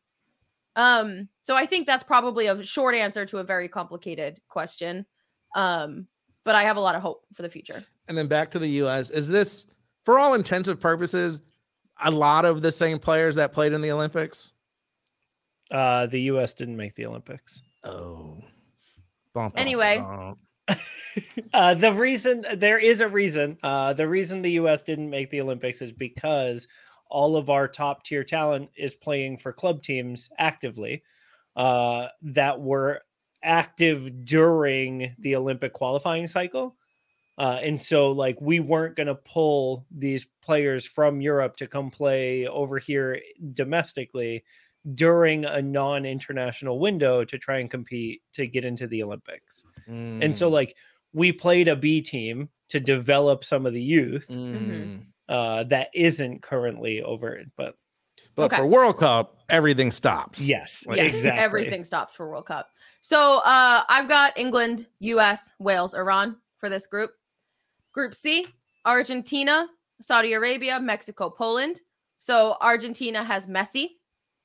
um 0.75 1.27
so 1.41 1.55
i 1.55 1.65
think 1.65 1.87
that's 1.87 2.03
probably 2.03 2.47
a 2.47 2.63
short 2.63 2.93
answer 2.93 3.25
to 3.25 3.39
a 3.39 3.43
very 3.43 3.67
complicated 3.67 4.39
question 4.49 5.05
um 5.55 6.05
but 6.49 6.55
i 6.55 6.63
have 6.63 6.77
a 6.77 6.79
lot 6.79 6.95
of 6.95 7.01
hope 7.03 7.23
for 7.31 7.43
the 7.43 7.49
future 7.49 7.85
and 8.07 8.17
then 8.17 8.25
back 8.27 8.49
to 8.49 8.57
the 8.57 8.67
us 8.69 9.11
is 9.11 9.27
this 9.27 9.67
for 10.03 10.17
all 10.17 10.33
intensive 10.33 10.79
purposes 10.79 11.41
a 12.03 12.09
lot 12.09 12.43
of 12.43 12.63
the 12.63 12.71
same 12.71 12.97
players 12.97 13.35
that 13.35 13.53
played 13.53 13.71
in 13.71 13.81
the 13.81 13.91
olympics 13.91 14.53
uh 15.69 16.07
the 16.07 16.21
us 16.21 16.55
didn't 16.55 16.75
make 16.75 16.95
the 16.95 17.05
olympics 17.05 17.61
oh 17.83 18.41
bump, 19.35 19.53
anyway 19.57 19.99
bump. 19.99 20.39
uh, 21.53 21.75
the 21.75 21.93
reason 21.93 22.43
there 22.57 22.79
is 22.79 23.01
a 23.01 23.07
reason. 23.07 23.57
Uh, 23.63 23.91
the 23.91 24.07
reason 24.07 24.43
the 24.43 24.51
U.S. 24.51 24.83
didn't 24.83 25.09
make 25.09 25.31
the 25.31 25.41
Olympics 25.41 25.81
is 25.81 25.91
because 25.91 26.67
all 27.09 27.35
of 27.35 27.49
our 27.49 27.67
top 27.67 28.03
tier 28.03 28.23
talent 28.23 28.69
is 28.77 28.93
playing 28.93 29.37
for 29.37 29.51
club 29.51 29.81
teams 29.81 30.29
actively 30.37 31.01
uh, 31.55 32.07
that 32.21 32.61
were 32.61 33.01
active 33.43 34.25
during 34.25 35.15
the 35.19 35.35
Olympic 35.35 35.73
qualifying 35.73 36.27
cycle. 36.27 36.75
Uh, 37.37 37.57
and 37.63 37.79
so, 37.79 38.11
like, 38.11 38.39
we 38.41 38.59
weren't 38.59 38.97
going 38.97 39.07
to 39.07 39.15
pull 39.15 39.85
these 39.91 40.27
players 40.41 40.85
from 40.85 41.21
Europe 41.21 41.55
to 41.57 41.67
come 41.67 41.89
play 41.89 42.45
over 42.47 42.77
here 42.79 43.19
domestically 43.53 44.43
during 44.95 45.45
a 45.45 45.61
non-international 45.61 46.79
window 46.79 47.23
to 47.23 47.37
try 47.37 47.59
and 47.59 47.69
compete 47.71 48.21
to 48.33 48.47
get 48.47 48.65
into 48.65 48.87
the 48.87 49.03
Olympics. 49.03 49.63
And 49.87 50.33
so 50.35 50.49
like 50.49 50.75
we 51.13 51.31
played 51.33 51.67
a 51.67 51.75
B 51.75 52.01
team 52.01 52.49
to 52.69 52.79
develop 52.79 53.43
some 53.43 53.65
of 53.65 53.73
the 53.73 53.81
youth 53.81 54.27
Mm. 54.29 55.05
uh 55.27 55.63
that 55.65 55.89
isn't 55.93 56.41
currently 56.41 57.01
over 57.03 57.41
but 57.57 57.75
But 58.35 58.45
Okay. 58.53 58.57
for 58.57 58.67
World 58.67 58.97
Cup, 58.97 59.37
everything 59.49 59.91
stops. 59.91 60.47
yes, 60.47 60.85
Like- 60.87 60.97
Yes, 60.97 61.09
exactly. 61.15 61.43
everything 61.43 61.83
stops 61.83 62.15
for 62.15 62.29
World 62.29 62.45
Cup. 62.45 62.69
So 63.01 63.39
uh, 63.45 63.83
I've 63.87 64.07
got 64.09 64.37
England, 64.37 64.87
US, 64.99 65.53
Wales, 65.59 65.93
Iran 65.93 66.37
for 66.59 66.69
this 66.69 66.87
group. 66.87 67.11
Group 67.93 68.13
C, 68.13 68.45
Argentina, 68.85 69.67
Saudi 70.01 70.33
Arabia, 70.33 70.79
Mexico, 70.79 71.29
Poland. 71.29 71.81
So 72.19 72.55
Argentina 72.61 73.23
has 73.23 73.47
Messi. 73.47 73.87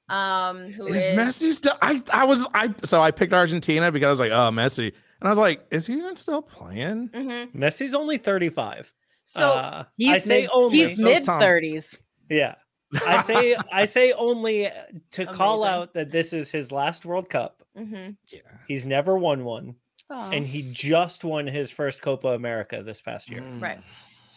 Um, 0.08 0.70
who 0.72 0.86
Is 0.86 1.04
is, 1.04 1.18
Messi 1.18 1.52
still? 1.52 1.76
I 1.80 2.02
I 2.12 2.24
was 2.24 2.46
I 2.54 2.74
so 2.84 3.02
I 3.02 3.10
picked 3.10 3.32
Argentina 3.32 3.90
because 3.90 4.06
I 4.06 4.10
was 4.10 4.20
like, 4.20 4.32
oh 4.32 4.50
Messi, 4.50 4.86
and 5.20 5.28
I 5.28 5.28
was 5.28 5.38
like, 5.38 5.66
is 5.70 5.86
he 5.86 5.94
even 5.94 6.16
still 6.16 6.42
playing? 6.42 7.08
Mhm. 7.08 7.54
Messi's 7.54 7.94
only 7.94 8.18
35. 8.18 8.92
So 9.24 9.52
uh, 9.52 9.84
He's 9.96 10.14
I 10.14 10.18
say 10.18 10.40
mid, 10.42 10.50
only. 10.52 10.76
he's 10.78 10.98
so 10.98 11.04
mid 11.04 11.24
30s. 11.24 11.98
Yeah. 12.28 12.54
I 13.06 13.22
say 13.26 13.56
I 13.72 13.84
say 13.84 14.12
only 14.12 14.70
to 15.12 15.26
call 15.26 15.64
out 15.64 15.94
that 15.94 16.10
this 16.10 16.32
is 16.32 16.50
his 16.50 16.70
last 16.72 17.04
World 17.04 17.28
Cup. 17.28 17.62
mhm. 17.76 18.16
Yeah. 18.32 18.40
He's 18.68 18.86
never 18.86 19.18
won 19.18 19.44
one, 19.44 19.74
Oh. 20.10 20.30
and 20.32 20.46
he 20.46 20.70
just 20.72 21.24
won 21.24 21.46
his 21.46 21.70
first 21.70 22.02
Copa 22.02 22.28
America 22.28 22.82
this 22.84 23.00
past 23.00 23.28
year. 23.30 23.40
Mm. 23.40 23.60
Right. 23.62 23.80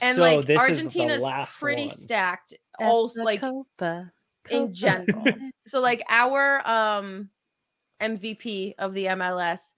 and 0.01 0.15
so 0.15 0.21
like 0.21 0.45
this 0.45 0.59
Argentina's 0.59 1.17
is 1.17 1.23
last 1.23 1.59
pretty 1.59 1.87
one. 1.87 1.95
stacked. 1.97 2.53
At 2.79 2.87
Also, 2.87 3.23
like 3.23 3.41
Copa, 3.41 4.11
in 4.49 4.73
general. 4.73 5.23
so 5.67 5.79
like 5.79 6.03
our 6.09 6.61
um 6.67 7.29
MVP 8.01 8.73
of 8.77 8.93
the 8.93 9.05
MLS 9.05 9.73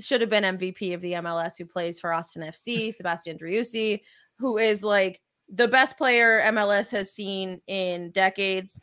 should 0.00 0.20
have 0.20 0.30
been 0.30 0.44
MVP 0.44 0.94
of 0.94 1.00
the 1.00 1.12
MLS 1.14 1.56
who 1.58 1.66
plays 1.66 2.00
for 2.00 2.12
Austin 2.12 2.42
FC, 2.42 2.92
Sebastian 2.92 3.38
Driussi, 3.38 4.00
who 4.38 4.58
is 4.58 4.82
like 4.82 5.20
the 5.48 5.68
best 5.68 5.96
player 5.96 6.42
MLS 6.46 6.90
has 6.90 7.12
seen 7.12 7.60
in 7.66 8.10
decades. 8.10 8.80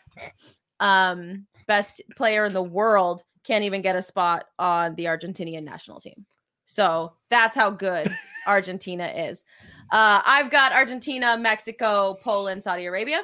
Um 0.80 1.46
best 1.68 2.01
player 2.15 2.46
in 2.46 2.53
the 2.53 2.63
world 2.63 3.24
can't 3.44 3.63
even 3.63 3.82
get 3.82 3.96
a 3.96 4.01
spot 4.01 4.46
on 4.60 4.96
the 4.96 5.06
Argentinian 5.06 5.63
national 5.63 6.00
team. 6.00 6.25
So 6.65 7.13
that's 7.30 7.56
how 7.56 7.70
good 7.70 8.13
Argentina 8.48 9.08
is. 9.08 9.44
Uh, 9.91 10.22
I've 10.25 10.50
got 10.50 10.72
Argentina, 10.72 11.38
Mexico, 11.38 12.18
Poland, 12.24 12.63
Saudi 12.63 12.86
Arabia 12.86 13.24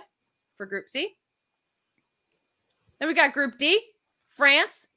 for 0.57 0.65
Group 0.65 0.89
C. 0.89 1.15
Then 2.99 3.07
we 3.07 3.13
got 3.13 3.33
Group 3.33 3.57
D, 3.57 3.79
France. 4.29 4.87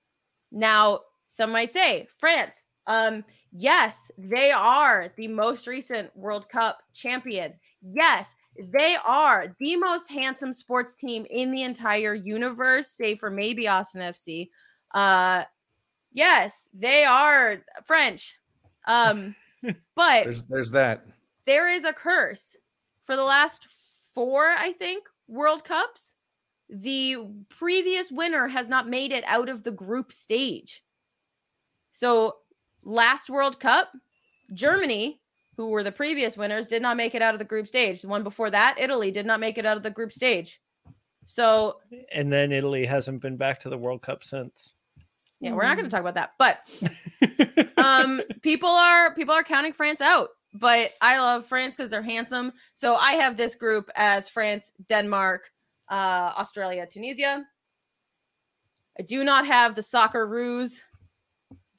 Now, 0.51 1.01
some 1.29 1.53
might 1.53 1.71
say 1.71 2.09
France. 2.19 2.63
Um, 2.89 3.25
yes, 3.53 4.11
they 4.19 4.51
are 4.51 5.13
the 5.17 5.29
most 5.29 5.69
recent 5.69 6.15
World 6.17 6.49
Cup 6.49 6.83
champions. 6.93 7.57
Yes, 7.83 8.29
they 8.59 8.97
are 9.07 9.55
the 9.59 9.77
most 9.77 10.11
handsome 10.11 10.53
sports 10.53 10.95
team 10.95 11.27
in 11.31 11.51
the 11.51 11.63
entire 11.63 12.15
universe, 12.15 12.89
save 12.91 13.19
for 13.19 13.31
maybe 13.31 13.69
Austin 13.69 14.03
FC. 14.03 14.51
Uh, 14.93 15.45
yes, 16.13 16.69
they 16.75 17.05
are 17.05 17.63
French. 17.85 18.37
Um, 18.87 19.35
but 19.95 20.25
There's 20.25 20.43
there's 20.45 20.71
that. 20.73 21.05
there 21.47 21.69
is 21.69 21.85
a 21.85 21.93
curse 21.93 22.57
for 23.05 23.17
the 23.17 23.25
last 23.25 23.67
four, 24.15 24.47
I 24.59 24.73
think, 24.73 25.05
World 25.29 25.65
Cups. 25.65 26.17
The 26.69 27.17
previous 27.49 28.11
winner 28.13 28.49
has 28.49 28.69
not 28.69 28.89
made 28.89 29.13
it 29.13 29.25
out 29.27 29.49
of 29.49 29.63
the 29.65 29.73
group 29.73 30.13
stage. 30.13 30.83
So, 31.93 32.37
last 32.85 33.29
World 33.29 33.59
Cup, 33.59 33.91
Germany, 34.55 35.20
who 35.61 35.69
were 35.69 35.83
the 35.83 35.93
previous 35.93 36.39
winners, 36.39 36.69
did 36.69 36.81
not 36.81 36.97
make 36.97 37.15
it 37.15 37.21
out 37.21 37.35
of 37.35 37.39
the 37.39 37.45
group 37.45 37.69
stage. 37.69 38.01
The 38.01 38.09
one 38.09 38.23
before 38.23 38.49
that, 38.49 38.77
Italy, 38.79 39.11
did 39.11 39.27
not 39.27 39.41
make 39.41 39.59
it 39.59 39.67
out 39.67 39.77
of 39.77 39.83
the 39.83 39.91
group 39.91 40.11
stage. 40.11 40.59
So, 41.27 41.81
And 42.11 42.33
then 42.33 42.51
Italy 42.51 42.87
hasn't 42.87 43.21
been 43.21 43.37
back 43.37 43.61
to 43.61 43.69
the 43.69 43.77
World 43.77 44.01
Cup 44.01 44.25
since. 44.25 44.77
yeah, 45.39 45.53
we're 45.53 45.65
not 45.65 45.77
going 45.77 45.85
to 45.85 45.91
talk 45.91 46.01
about 46.01 46.15
that. 46.15 46.33
But 46.39 47.77
um 47.77 48.23
people 48.41 48.71
are 48.71 49.15
people 49.15 49.35
are 49.35 49.43
counting 49.43 49.73
france 49.73 50.01
out 50.01 50.31
but 50.55 50.93
i 51.01 51.19
love 51.19 51.47
france 51.47 51.77
because 51.77 51.91
they're 51.91 52.03
handsome 52.03 52.53
so 52.75 52.95
i 52.97 53.13
have 53.13 53.37
this 53.37 53.55
group 53.55 53.89
as 53.97 54.29
france 54.29 54.73
denmark 54.89 55.51
uh 55.91 56.33
australia 56.39 56.87
tunisia 56.87 57.45
i 58.99 59.03
do 59.03 59.25
not 59.25 59.47
have 59.47 59.75
the 59.75 59.81
Socceroos 59.83 60.83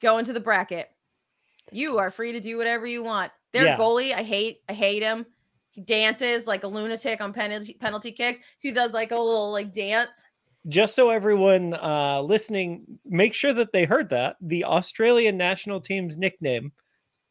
go 0.00 0.18
into 0.18 0.32
the 0.32 0.40
bracket 0.40 0.88
you 1.70 1.98
are 1.98 2.10
free 2.10 2.32
to 2.32 2.40
do 2.40 2.56
whatever 2.56 2.86
you 2.86 3.02
want 3.02 3.30
their 3.52 3.64
Yeah. 3.64 3.76
goalie 3.78 4.14
i 4.14 4.22
hate 4.22 4.60
i 4.68 4.72
hate 4.72 5.02
him 5.02 5.26
he 5.70 5.80
dances 5.80 6.46
like 6.46 6.64
a 6.64 6.66
lunatic 6.68 7.20
on 7.20 7.32
penalty 7.32 7.74
penalty 7.80 8.12
kicks 8.12 8.40
he 8.58 8.70
does 8.70 8.92
like 8.92 9.10
a 9.10 9.16
little 9.16 9.50
like 9.52 9.72
dance 9.72 10.22
Just 10.68 10.94
so 10.94 11.10
everyone 11.10 11.74
uh, 11.74 12.20
listening, 12.22 12.84
make 13.04 13.34
sure 13.34 13.52
that 13.52 13.72
they 13.72 13.84
heard 13.84 14.10
that 14.10 14.36
the 14.40 14.62
Australian 14.64 15.36
national 15.36 15.80
team's 15.80 16.16
nickname 16.16 16.70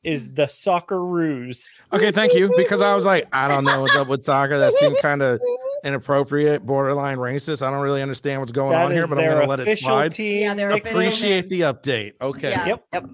is 0.04 0.34
the 0.34 0.48
Socceroos. 0.48 1.70
Okay, 1.94 2.12
thank 2.12 2.34
you. 2.34 2.52
Because 2.58 2.82
I 2.82 2.94
was 2.94 3.06
like, 3.06 3.28
I 3.32 3.48
don't 3.48 3.64
know 3.64 3.80
what's 3.82 3.96
up 3.96 4.10
with 4.10 4.22
soccer. 4.22 4.58
That 4.60 4.74
seemed 4.74 4.98
kind 4.98 5.22
of 5.22 5.40
inappropriate, 5.86 6.66
borderline 6.66 7.20
racist. 7.20 7.66
I 7.66 7.70
don't 7.72 7.80
really 7.82 8.02
understand 8.02 8.42
what's 8.42 8.52
going 8.52 8.72
That 8.74 8.86
on 8.88 8.92
here, 8.92 9.08
but 9.08 9.18
I'm 9.18 9.30
gonna 9.30 9.48
let 9.48 9.62
it 9.62 9.80
slide. 9.80 10.12
Team 10.12 10.40
Yeah, 10.42 10.54
their 10.54 10.70
nickname. 10.70 10.94
official 10.98 11.08
Appreciate 11.30 11.48
the 11.50 11.62
update. 11.62 12.14
Okay. 12.20 12.50
Yeah. 12.50 12.66
Yep. 12.68 12.86
Yep. 12.94 13.06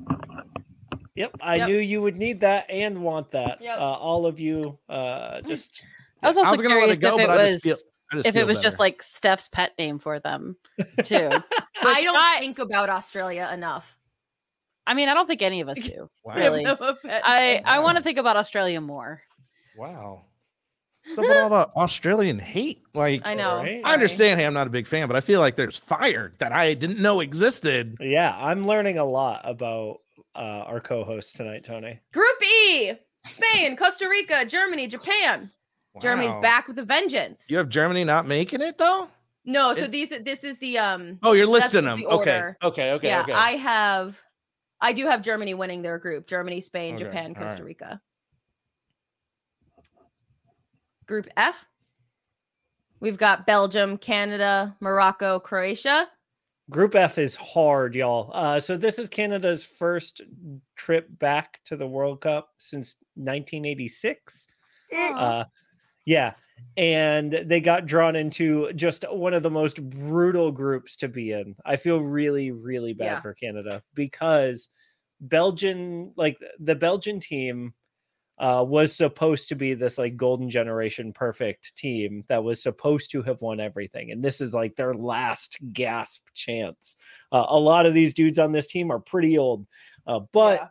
Yep. 1.18 1.32
I 1.42 1.56
Yep. 1.56 1.68
knew 1.68 1.78
you 1.78 2.02
would 2.02 2.16
need 2.16 2.40
that 2.42 2.66
and 2.70 3.02
want 3.04 3.32
that. 3.32 3.58
Yep. 3.62 3.78
Uh, 3.80 3.82
all 3.82 4.26
of 4.26 4.40
you, 4.40 4.78
uh, 4.88 5.42
just 5.42 5.82
I 6.24 6.28
was 6.28 6.38
also 6.38 6.50
I 6.50 6.52
was 6.54 6.62
gonna 6.62 6.76
let 6.76 6.98
curious 6.98 6.98
it 6.98 7.02
go, 7.02 7.18
if 7.20 7.26
it 7.26 7.28
was 7.30 7.62
just 7.62 7.86
feel 8.12 8.20
if 8.22 8.26
it 8.28 8.32
feel 8.34 8.48
was 8.48 8.60
just 8.60 8.80
like 8.80 9.04
Steph's 9.04 9.50
pet 9.50 9.74
name 9.78 10.00
for 10.00 10.20
them 10.20 10.56
too. 11.04 11.30
i 11.82 12.02
don't 12.04 12.16
I- 12.16 12.38
think 12.40 12.60
about 12.60 12.90
australia 12.90 13.50
enough 13.54 13.96
I 14.90 14.94
mean, 14.94 15.10
I 15.10 15.14
don't 15.16 15.28
think 15.28 15.42
any 15.42 15.60
of 15.60 15.68
us 15.68 15.80
do. 15.84 16.10
wow. 16.24 16.36
really. 16.36 16.66
I 16.66 16.74
no 16.80 16.94
pet 17.04 17.22
I 17.26 17.40
name. 17.56 17.64
I 17.66 17.80
want 17.80 17.98
to 17.98 18.04
think 18.04 18.18
about 18.18 18.38
Australia 18.38 18.80
more. 18.80 19.22
Wow. 19.76 20.24
So 21.14 21.22
with 21.24 21.36
all 21.36 21.50
the 21.50 21.68
Australian 21.76 22.40
hate, 22.40 22.84
like 22.94 23.22
I 23.26 23.34
know. 23.34 23.58
Right. 23.58 23.82
I 23.84 23.94
understand. 23.94 24.40
Hey, 24.40 24.46
I'm 24.46 24.54
not 24.54 24.66
a 24.66 24.70
big 24.70 24.88
fan, 24.88 25.08
but 25.08 25.18
I 25.18 25.20
feel 25.20 25.42
like 25.42 25.58
there's 25.58 25.78
fire 25.78 26.32
that 26.38 26.54
I 26.54 26.74
didn't 26.74 27.00
know 27.02 27.20
existed. 27.20 27.98
yeah, 28.00 28.34
I'm 28.34 28.64
learning 28.66 28.98
a 28.98 29.04
lot 29.04 29.42
about 29.44 29.98
uh, 30.38 30.66
our 30.68 30.80
co-host 30.80 31.36
tonight, 31.36 31.64
Tony. 31.64 32.00
Group 32.14 32.44
E: 32.44 32.94
Spain, 33.26 33.76
Costa 33.76 34.08
Rica, 34.08 34.46
Germany, 34.46 34.88
Japan. 34.88 35.50
Germany's 36.02 36.36
back 36.44 36.68
with 36.68 36.78
a 36.78 36.84
vengeance. 36.84 37.46
You 37.50 37.58
have 37.58 37.70
Germany 37.70 38.04
not 38.04 38.28
making 38.28 38.62
it 38.62 38.78
though? 38.78 39.10
No, 39.46 39.74
so 39.74 39.86
It- 39.86 39.92
these 39.92 40.10
this 40.10 40.44
is 40.44 40.58
the 40.60 40.78
um. 40.78 41.20
Oh, 41.24 41.34
you're 41.34 41.48
listing 41.48 41.86
them. 41.86 41.98
the 41.98 42.06
Okay. 42.08 42.54
Okay. 42.64 42.92
Okay. 42.92 43.08
yeah, 43.08 43.22
okay. 43.22 43.34
I 43.34 43.52
have, 43.52 44.22
I 44.80 44.94
do 44.94 45.08
have 45.08 45.22
Germany 45.24 45.54
winning 45.56 45.82
their 45.82 45.98
group. 45.98 46.28
Germany, 46.28 46.62
Spain, 46.62 46.96
Okay, 46.96 47.06
Japan, 47.06 47.34
all 47.36 47.42
Costa 47.42 47.64
right. 47.64 47.68
Rica. 47.68 48.02
Group 51.08 51.28
F. 51.38 51.66
We've 53.00 53.18
got 53.18 53.46
Belgium, 53.48 53.98
Canada, 53.98 54.76
Morocco, 54.80 55.40
Croatia. 55.40 56.10
Group 56.70 56.96
F 56.96 57.18
is 57.18 57.36
hard, 57.36 57.96
y'all. 57.96 58.30
Uh, 58.34 58.60
so 58.60 58.76
this 58.76 59.00
is 59.00 59.08
Canada's 59.08 59.64
first 59.64 60.22
trip 60.76 61.08
back 61.10 61.60
to 61.66 61.78
the 61.78 61.88
World 61.88 62.20
Cup 62.22 62.50
since 62.58 62.98
1986. 63.16 64.48
Uh, 64.94 65.46
yeah, 66.06 66.34
and 66.76 67.32
they 67.46 67.62
got 67.62 67.86
drawn 67.86 68.16
into 68.18 68.72
just 68.74 69.06
one 69.10 69.34
of 69.34 69.44
the 69.44 69.50
most 69.50 69.82
brutal 69.90 70.52
groups 70.52 70.98
to 70.98 71.08
be 71.08 71.32
in. 71.32 71.56
I 71.66 71.78
feel 71.78 72.00
really, 72.02 72.52
really 72.52 72.94
bad 72.94 73.06
Yeah. 73.06 73.22
for 73.22 73.34
Canada 73.34 73.82
because 73.94 74.68
Belgian, 75.22 76.14
like 76.18 76.38
the 76.60 76.76
Belgian 76.76 77.20
team, 77.22 77.74
uh, 78.40 78.64
was 78.68 78.94
supposed 78.96 79.50
to 79.50 79.56
be 79.56 79.74
this 79.74 79.98
like 79.98 80.16
golden 80.16 80.50
generation 80.50 81.12
perfect 81.14 81.76
team 81.76 82.24
that 82.30 82.44
was 82.44 82.62
supposed 82.62 83.12
to 83.12 83.22
have 83.24 83.42
won 83.42 83.60
everything, 83.60 84.12
and 84.12 84.24
this 84.24 84.42
is 84.42 84.54
like 84.54 84.76
their 84.76 84.94
last 84.94 85.58
gasp 85.74 86.28
chance. 86.34 86.96
Uh, 87.32 87.46
a 87.50 87.60
lot 87.60 87.86
of 87.86 87.94
these 87.94 88.14
dudes 88.14 88.40
on 88.40 88.52
this 88.52 88.68
team 88.68 88.92
are 88.92 89.00
pretty 89.00 89.38
old, 89.38 89.66
uh, 90.06 90.20
but 90.32 90.60
Yeah. 90.62 90.68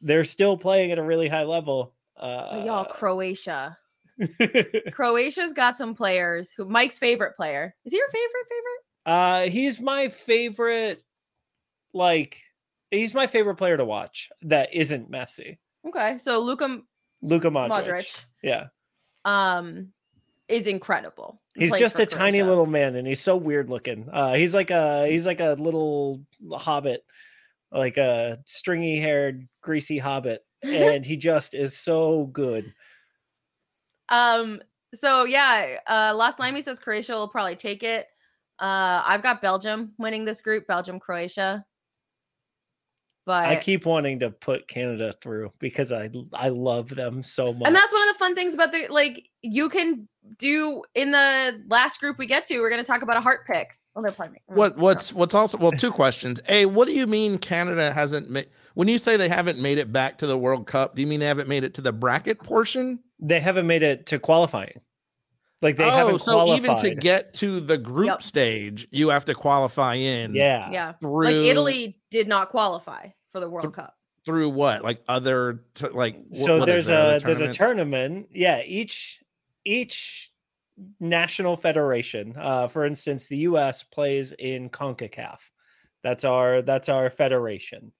they're 0.00 0.24
still 0.24 0.56
playing 0.56 0.92
at 0.92 0.98
a 0.98 1.02
really 1.02 1.28
high 1.28 1.44
level. 1.44 1.94
Uh, 2.16 2.62
y'all, 2.66 2.84
Croatia. 2.84 3.76
Croatia's 4.92 5.52
got 5.52 5.76
some 5.76 5.94
players 5.94 6.52
who 6.52 6.64
Mike's 6.66 6.98
favorite 6.98 7.36
player. 7.36 7.74
Is 7.84 7.92
he 7.92 7.98
your 7.98 8.08
favorite 8.08 8.46
favorite? 8.48 8.80
Uh, 9.06 9.42
he's 9.50 9.80
my 9.80 10.08
favorite. 10.08 11.02
Like, 11.92 12.40
he's 12.90 13.14
my 13.14 13.26
favorite 13.26 13.56
player 13.56 13.76
to 13.76 13.84
watch. 13.84 14.30
That 14.42 14.72
isn't 14.74 15.10
Messi. 15.10 15.58
Okay, 15.88 16.18
so 16.18 16.40
Luka 16.40 16.80
Luka 17.22 17.48
Modric. 17.48 17.70
Modric. 17.70 18.24
Yeah, 18.42 18.66
Um, 19.24 19.92
is 20.48 20.66
incredible. 20.66 21.40
He's 21.54 21.72
just 21.74 21.98
a 22.00 22.06
tiny 22.06 22.42
little 22.42 22.66
man, 22.66 22.96
and 22.96 23.06
he's 23.06 23.20
so 23.20 23.36
weird 23.36 23.68
looking. 23.68 24.08
Uh, 24.12 24.34
he's 24.34 24.54
like 24.54 24.70
a 24.70 25.06
he's 25.08 25.26
like 25.26 25.40
a 25.40 25.56
little 25.58 26.22
hobbit, 26.52 27.04
like 27.70 27.96
a 27.96 28.38
stringy 28.46 28.98
haired, 28.98 29.46
greasy 29.62 29.98
hobbit, 29.98 30.44
and 30.62 31.04
he 31.04 31.16
just 31.16 31.54
is 31.54 31.76
so 31.76 32.26
good. 32.26 32.72
Um. 34.08 34.62
So 34.94 35.24
yeah, 35.24 35.78
uh, 35.86 36.14
Last 36.16 36.40
Limey 36.40 36.62
says 36.62 36.80
Croatia 36.80 37.12
will 37.12 37.28
probably 37.28 37.56
take 37.56 37.82
it. 37.82 38.08
Uh, 38.58 39.02
I've 39.06 39.22
got 39.22 39.40
Belgium 39.40 39.92
winning 39.98 40.24
this 40.24 40.40
group. 40.40 40.66
Belgium, 40.66 40.98
Croatia. 40.98 41.64
But 43.26 43.48
I 43.48 43.56
keep 43.56 43.86
wanting 43.86 44.20
to 44.20 44.30
put 44.30 44.66
Canada 44.66 45.12
through 45.12 45.52
because 45.58 45.92
I 45.92 46.10
I 46.32 46.48
love 46.48 46.88
them 46.88 47.22
so 47.22 47.52
much. 47.52 47.66
and 47.66 47.76
that's 47.76 47.92
one 47.92 48.08
of 48.08 48.14
the 48.14 48.18
fun 48.18 48.34
things 48.34 48.54
about 48.54 48.72
the 48.72 48.88
like 48.88 49.28
you 49.42 49.68
can 49.68 50.08
do 50.38 50.82
in 50.94 51.10
the 51.10 51.62
last 51.68 52.00
group 52.00 52.18
we 52.18 52.26
get 52.26 52.46
to. 52.46 52.60
We're 52.60 52.70
going 52.70 52.82
to 52.82 52.86
talk 52.86 53.02
about 53.02 53.16
a 53.16 53.20
heart 53.20 53.46
pick. 53.46 53.68
Oh, 53.96 54.02
they're 54.02 54.12
playing 54.12 54.32
me. 54.32 54.38
Oh, 54.48 54.54
what 54.54 54.78
what's 54.78 55.12
what's 55.12 55.34
also 55.34 55.58
well 55.58 55.72
two 55.72 55.92
questions. 55.92 56.40
A, 56.48 56.66
what 56.66 56.88
do 56.88 56.94
you 56.94 57.06
mean 57.06 57.38
Canada 57.38 57.92
hasn't 57.92 58.30
made 58.30 58.48
when 58.74 58.88
you 58.88 58.98
say 58.98 59.16
they 59.16 59.28
haven't 59.28 59.58
made 59.58 59.78
it 59.78 59.92
back 59.92 60.18
to 60.18 60.26
the 60.26 60.38
World 60.38 60.66
Cup? 60.66 60.96
Do 60.96 61.02
you 61.02 61.06
mean 61.06 61.20
they 61.20 61.26
haven't 61.26 61.48
made 61.48 61.64
it 61.64 61.74
to 61.74 61.80
the 61.82 61.92
bracket 61.92 62.42
portion? 62.42 63.00
they 63.20 63.40
haven't 63.40 63.66
made 63.66 63.82
it 63.82 64.06
to 64.06 64.18
qualifying. 64.18 64.80
Like 65.62 65.76
they 65.76 65.84
oh, 65.84 65.90
haven't 65.90 66.20
so 66.20 66.32
qualified. 66.32 66.58
even 66.64 66.76
to 66.78 66.94
get 66.94 67.34
to 67.34 67.60
the 67.60 67.76
group 67.76 68.06
Yep. 68.06 68.22
stage, 68.22 68.88
you 68.90 69.10
have 69.10 69.26
to 69.26 69.34
qualify 69.34 69.94
in. 69.94 70.34
yeah, 70.34 70.70
Yeah, 70.70 70.92
through 71.00 71.24
like 71.26 71.34
Italy 71.34 72.00
did 72.10 72.28
not 72.28 72.48
qualify 72.48 73.08
for 73.30 73.40
the 73.40 73.48
World 73.50 73.74
Cup. 73.74 73.94
through 74.24 74.48
what 74.50 74.82
like 74.82 75.02
other 75.08 75.64
t- 75.74 75.88
like 75.88 76.16
so 76.32 76.58
what 76.60 76.68
is 76.68 76.86
there's 76.86 76.86
there, 76.86 77.16
a 77.16 77.20
there's 77.20 77.40
a 77.40 77.52
tournament 77.54 78.28
yeah 78.32 78.62
each 78.62 79.20
each 79.64 80.30
national 80.98 81.56
federation 81.56 82.34
uh 82.38 82.66
for 82.66 82.84
instance 82.84 83.28
the 83.28 83.36
us 83.38 83.82
plays 83.82 84.32
in 84.32 84.68
concacaf 84.70 85.38
that's 86.02 86.24
our 86.24 86.60
that's 86.62 86.88
our 86.88 87.08
federation 87.10 87.92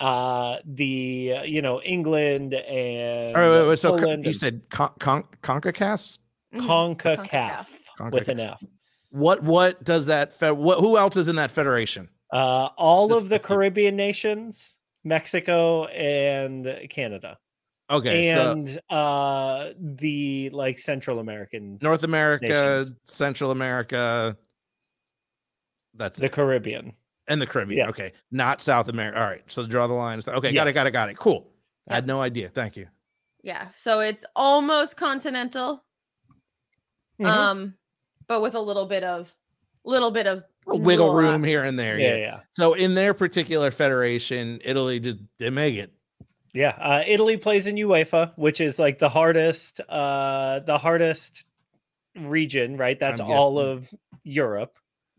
uh 0.00 0.56
the 0.64 1.34
uh, 1.38 1.42
you 1.42 1.62
know 1.62 1.80
england 1.82 2.54
and 2.54 3.36
Oh, 3.36 3.62
wait, 3.62 3.68
wait, 3.68 3.78
so 3.78 3.92
co- 3.92 3.98
Poland 4.04 4.24
you 4.24 4.28
and 4.30 4.36
said 4.36 4.68
con- 4.70 4.92
con- 4.98 5.24
CONCACAF? 5.42 6.18
Mhm. 6.54 6.96
concacaf 6.96 7.68
with 8.12 8.28
an 8.28 8.40
f 8.40 8.62
What 9.10 9.42
what 9.42 9.82
does 9.84 10.06
that 10.06 10.32
fe- 10.32 10.50
what 10.52 10.80
who 10.80 10.96
else 10.98 11.16
is 11.16 11.28
in 11.28 11.36
that 11.36 11.50
federation? 11.50 12.08
uh 12.32 12.68
all 12.78 13.08
That's 13.08 13.24
of 13.24 13.28
the 13.30 13.36
the- 13.38 13.44
caribbean 13.44 13.96
nations 13.96 14.76
mexico 15.04 15.84
and 15.86 16.66
canada 16.90 17.38
Okay, 17.90 18.32
so 18.32 18.52
and 18.52 18.80
uh 18.90 19.70
the 19.78 20.48
like 20.50 20.78
central 20.78 21.18
american 21.18 21.78
North 21.82 22.04
America, 22.04 22.46
nations. 22.48 22.92
Central 23.04 23.50
America. 23.50 24.36
That's 25.94 26.18
the 26.18 26.26
it. 26.26 26.32
caribbean 26.32 26.94
and 27.28 27.40
the 27.40 27.46
Caribbean. 27.46 27.78
yeah. 27.78 27.88
Okay, 27.88 28.12
not 28.30 28.60
South 28.62 28.88
America. 28.88 29.18
All 29.20 29.26
right, 29.26 29.42
so 29.46 29.64
draw 29.66 29.86
the 29.86 29.92
lines. 29.92 30.26
Okay, 30.26 30.52
got 30.52 30.66
it, 30.68 30.72
got 30.72 30.86
it, 30.86 30.90
got 30.92 31.08
it. 31.10 31.16
Cool. 31.18 31.48
I 31.88 31.94
had 31.96 32.06
no 32.06 32.20
idea. 32.20 32.48
Thank 32.48 32.76
you. 32.76 32.86
Yeah, 33.44 33.68
so 33.76 34.00
it's 34.00 34.24
almost 34.34 34.96
continental, 34.96 35.84
Mhm. 37.22 37.26
um, 37.26 37.74
but 38.28 38.40
with 38.42 38.54
a 38.54 38.60
little 38.60 38.86
bit 38.86 39.02
of, 39.04 39.32
little 39.84 40.10
bit 40.10 40.26
of 40.26 40.44
A 40.68 40.76
wiggle 40.76 41.10
blah. 41.12 41.20
room 41.20 41.42
here 41.44 41.64
and 41.64 41.78
there. 41.78 41.98
yeah 41.98 42.08
Yeah. 42.14 42.16
yeah 42.16 42.40
So 42.52 42.74
in 42.74 42.94
their 42.94 43.14
particular 43.14 43.70
federation, 43.70 44.60
Italy 44.64 45.00
just 45.00 45.18
didn't 45.38 45.54
make 45.54 45.74
it. 45.76 45.92
Yeah, 46.54 46.76
uh, 46.78 47.02
Italy 47.06 47.36
plays 47.38 47.66
in 47.66 47.76
UEFA, 47.76 48.32
which 48.36 48.60
is 48.60 48.78
like 48.78 48.98
the 48.98 49.08
hardest, 49.08 49.80
uh, 49.88 50.60
the 50.66 50.76
hardest 50.76 51.46
region, 52.14 52.76
right? 52.76 52.98
That's 53.00 53.20
all 53.20 53.58
of 53.58 53.88
Europe. 54.22 54.78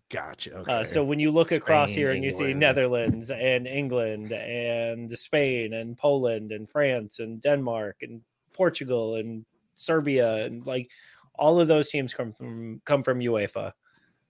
Gotcha. 0.10 0.54
Okay. 0.58 0.72
Uh, 0.72 0.84
so 0.84 1.04
when 1.04 1.18
you 1.18 1.32
look 1.32 1.52
across 1.52 1.92
here 1.92 2.12
and 2.12 2.24
you 2.24 2.30
see 2.30 2.54
Netherlands 2.54 3.32
and 3.32 3.66
England 3.68 4.32
and 4.32 5.12
Spain 5.12 5.74
and 5.74 5.98
Poland 5.98 6.52
and 6.52 6.70
France 6.70 7.18
and 7.18 7.42
Denmark 7.42 7.98
and 8.04 8.22
Portugal 8.54 9.16
and 9.16 9.44
Serbia 9.74 10.46
and 10.46 10.64
like 10.68 10.88
all 11.36 11.60
of 11.60 11.68
those 11.68 11.90
teams 11.90 12.14
come 12.14 12.32
from 12.32 12.82
come 12.86 13.04
from 13.04 13.20
UEFA. 13.20 13.72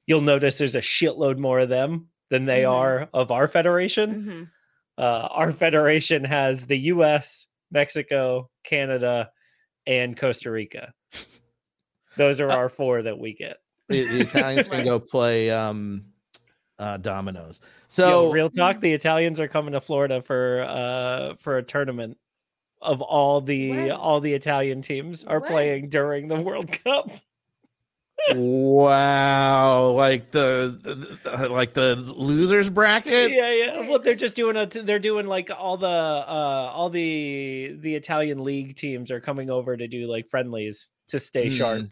You'll 0.07 0.21
notice 0.21 0.57
there's 0.57 0.75
a 0.75 0.81
shitload 0.81 1.37
more 1.37 1.59
of 1.59 1.69
them 1.69 2.09
than 2.29 2.45
they 2.45 2.63
Mhm. 2.63 2.71
are 2.71 3.09
of 3.13 3.31
our 3.31 3.47
federation 3.47 4.15
Mhm. 4.15 4.49
uh, 4.97 5.27
our 5.31 5.51
federation 5.51 6.23
has 6.23 6.65
the 6.67 6.77
U.S., 6.77 7.47
Mexico, 7.71 8.49
Canada, 8.63 9.31
and 9.87 10.15
Costa 10.15 10.51
Rica. 10.51 10.93
Those 12.15 12.39
are 12.39 12.51
Uh, 12.51 12.55
our 12.55 12.69
four 12.69 13.01
that 13.01 13.17
we 13.17 13.33
get. 13.33 13.57
the, 13.89 14.05
the 14.05 14.21
Italians 14.21 14.67
can 14.67 14.77
Right. 14.79 14.85
go 14.85 14.99
play 14.99 15.49
um 15.49 16.05
uh 16.79 16.97
dominoes. 16.97 17.61
Yo, 17.63 17.67
So 17.87 18.31
real 18.31 18.49
talk, 18.49 18.79
the 18.81 18.93
Italians 18.93 19.39
are 19.39 19.47
coming 19.47 19.73
to 19.73 19.81
Florida 19.81 20.21
for 20.21 20.61
uh 20.63 21.35
for 21.35 21.57
a 21.57 21.63
tournament 21.63 22.17
of 22.83 23.01
all 23.01 23.41
the 23.41 23.69
When? 23.71 23.91
all 23.91 24.19
the 24.19 24.33
Italian 24.33 24.81
teams 24.81 25.23
are 25.23 25.39
When? 25.39 25.49
playing 25.51 25.89
during 25.89 26.27
the 26.27 26.39
World 26.39 26.71
Cup. 26.83 27.09
wow, 28.33 29.89
like 29.91 30.31
the, 30.31 30.77
the- 30.81 31.29
the- 31.29 31.49
like 31.49 31.73
the 31.73 31.95
losers 31.95 32.69
bracket. 32.69 33.31
yeah, 33.31 33.51
yeah. 33.51 33.89
Well, 33.89 33.99
they're 33.99 34.15
just 34.15 34.35
doing 34.35 34.55
a 34.55 34.67
t- 34.67 34.81
they're 34.81 34.99
doing 34.99 35.27
like 35.27 35.49
all 35.57 35.77
the 35.77 35.87
uh 35.87 36.71
all 36.73 36.89
the 36.89 37.75
the 37.79 37.95
Italian 37.95 38.43
league 38.43 38.75
teams 38.75 39.11
are 39.11 39.19
coming 39.19 39.49
over 39.49 39.75
to 39.75 39.87
do 39.87 40.07
like 40.07 40.27
friendlies 40.27 40.91
to 41.09 41.19
stay 41.19 41.49
sharp. 41.49 41.79
Hmm. 41.81 41.87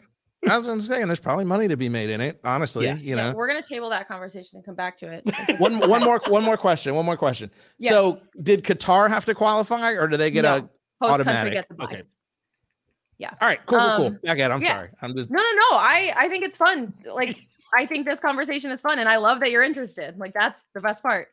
I 0.50 0.58
was 0.58 0.66
gonna 0.66 0.80
say, 0.82 1.02
and 1.02 1.10
there's 1.10 1.20
probably 1.20 1.46
money 1.46 1.68
to 1.68 1.78
be 1.78 1.88
made 1.90 2.10
in 2.10 2.20
it. 2.22 2.40
Honestly, 2.44 2.86
Yes. 2.86 3.04
you 3.04 3.16
Yeah, 3.16 3.32
know. 3.32 3.36
we're 3.38 3.48
gonna 3.48 3.62
table 3.62 3.90
that 3.90 4.08
conversation 4.08 4.58
and 4.58 4.66
come 4.66 4.76
back 4.76 4.98
to 4.98 5.08
it. 5.12 5.24
one 5.60 5.80
one 5.88 6.04
more 6.04 6.20
one 6.28 6.44
more 6.44 6.58
question. 6.58 6.96
One 6.96 7.06
more 7.06 7.18
question. 7.18 7.52
Yeah. 7.78 7.92
So, 7.92 8.22
did 8.42 8.64
Qatar 8.64 9.10
have 9.10 9.26
to 9.26 9.36
qualify, 9.36 9.92
or 9.92 10.08
do 10.08 10.18
they 10.18 10.32
get 10.32 10.44
No, 10.44 10.56
a 10.58 10.70
Host 11.02 11.10
country 11.24 11.32
automatic? 11.32 11.54
gets 11.54 11.72
a 11.72 11.74
bye. 11.74 11.84
Okay. 11.86 12.04
Yeah. 13.18 13.32
All 13.40 13.48
right. 13.48 13.60
Cool. 13.66 13.80
Cool. 13.80 13.96
cool. 13.98 14.06
Um, 14.08 14.20
Back 14.24 14.40
at. 14.40 14.52
I'm 14.52 14.62
yeah. 14.62 14.68
sorry. 14.70 14.90
I'm 15.02 15.16
just. 15.16 15.30
No, 15.30 15.38
no, 15.42 15.50
no. 15.72 15.78
I 15.78 16.14
I 16.16 16.28
think 16.30 16.44
it's 16.44 16.58
fun. 16.58 16.94
Like 17.06 17.38
I 17.78 17.86
think 17.86 18.06
this 18.08 18.20
conversation 18.20 18.72
is 18.72 18.82
fun, 18.82 19.00
and 19.00 19.08
I 19.08 19.18
love 19.18 19.40
that 19.42 19.52
you're 19.52 19.64
interested. 19.64 20.18
Like 20.18 20.34
that's 20.34 20.64
the 20.74 20.82
best 20.82 21.04
part. 21.04 21.28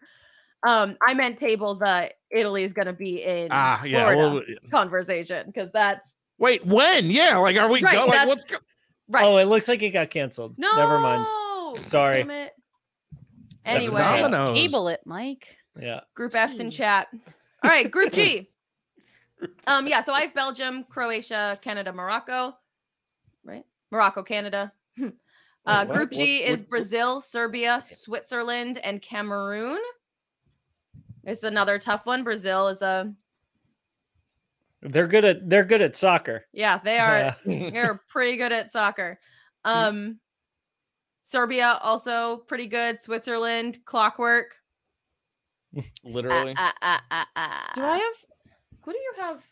Um, 0.67 0.97
I 1.07 1.15
meant 1.15 1.39
table 1.39 1.75
the 1.77 2.11
Italy 2.31 2.65
is 2.65 2.73
gonna 2.73 2.93
be 2.93 3.23
in 3.23 3.49
Ah, 3.51 3.83
yeah. 3.85 4.01
Florida 4.11 4.19
Well, 4.49 4.71
conversation 4.71 5.47
because 5.47 5.71
that's 5.73 6.15
wait. 6.39 6.67
When? 6.67 7.11
Yeah. 7.11 7.37
Like, 7.39 7.57
are 7.57 7.71
we 7.71 7.81
Right, 7.83 7.95
go? 7.95 8.07
Like, 8.07 8.27
what's? 8.29 8.45
Go- 8.45 8.59
right. 9.09 9.25
Oh, 9.25 9.37
it 9.39 9.45
looks 9.47 9.69
like 9.69 9.83
it 9.83 9.91
got 9.91 10.11
canceled. 10.11 10.55
no, 10.59 10.77
Never 10.77 10.99
mind. 10.99 11.87
Sorry. 11.89 12.19
Damn 12.19 12.31
it. 12.31 12.53
That's 13.65 13.85
Anyway, 13.85 14.01
domino. 14.01 14.29
Dominoes. 14.29 14.55
Table 14.59 14.89
it, 14.89 15.01
Mike. 15.05 15.57
Yeah. 15.81 16.01
Group 16.15 16.35
F's 16.35 16.59
in 16.59 16.71
chat. 16.71 17.07
All 17.63 17.71
right, 17.71 17.91
Group 17.91 18.13
G. 18.13 18.51
Um, 19.67 19.87
yeah, 19.87 20.01
so 20.01 20.13
I 20.13 20.23
have 20.23 20.35
Belgium, 20.35 20.85
Croatia, 20.89 21.59
Canada, 21.63 21.93
Morocco. 21.93 22.57
Right? 23.45 23.65
Morocco, 23.91 24.23
Canada. 24.23 24.73
Uh, 25.67 25.85
what? 25.85 25.95
group 25.97 26.11
G 26.13 26.41
What- 26.41 26.49
is 26.51 26.61
what- 26.61 26.69
Brazil, 26.71 27.21
Serbia, 27.21 27.79
Switzerland, 27.83 28.79
and 28.83 29.03
Cameroon. 29.03 29.79
It's 31.25 31.43
another 31.43 31.79
tough 31.79 32.07
one. 32.07 32.25
Brazil 32.25 32.69
is 32.69 32.81
a 32.81 33.13
They're 34.81 35.07
good 35.09 35.25
at 35.27 35.47
they're 35.51 35.65
good 35.67 35.83
at 35.83 35.95
soccer. 35.95 36.47
yeah, 36.53 36.79
they 36.83 36.99
are 36.99 37.17
Uh, 37.17 37.35
they're 37.45 38.01
pretty 38.09 38.39
good 38.39 38.53
at 38.53 38.73
soccer. 38.73 39.19
Um 39.65 40.21
Serbia 41.25 41.79
also 41.83 42.39
pretty 42.47 42.67
good. 42.69 43.03
Switzerland, 43.03 43.81
clockwork. 43.85 44.55
Literally. 46.03 46.55
Ah, 46.57 46.73
ah, 46.81 47.03
ah, 47.11 47.27
ah, 47.37 47.71
Do 47.75 47.83
ah. 47.83 47.93
I 47.93 47.99
have 47.99 48.25
who 48.89 48.95
do 48.95 48.99
you 48.99 49.13
have 49.23 49.43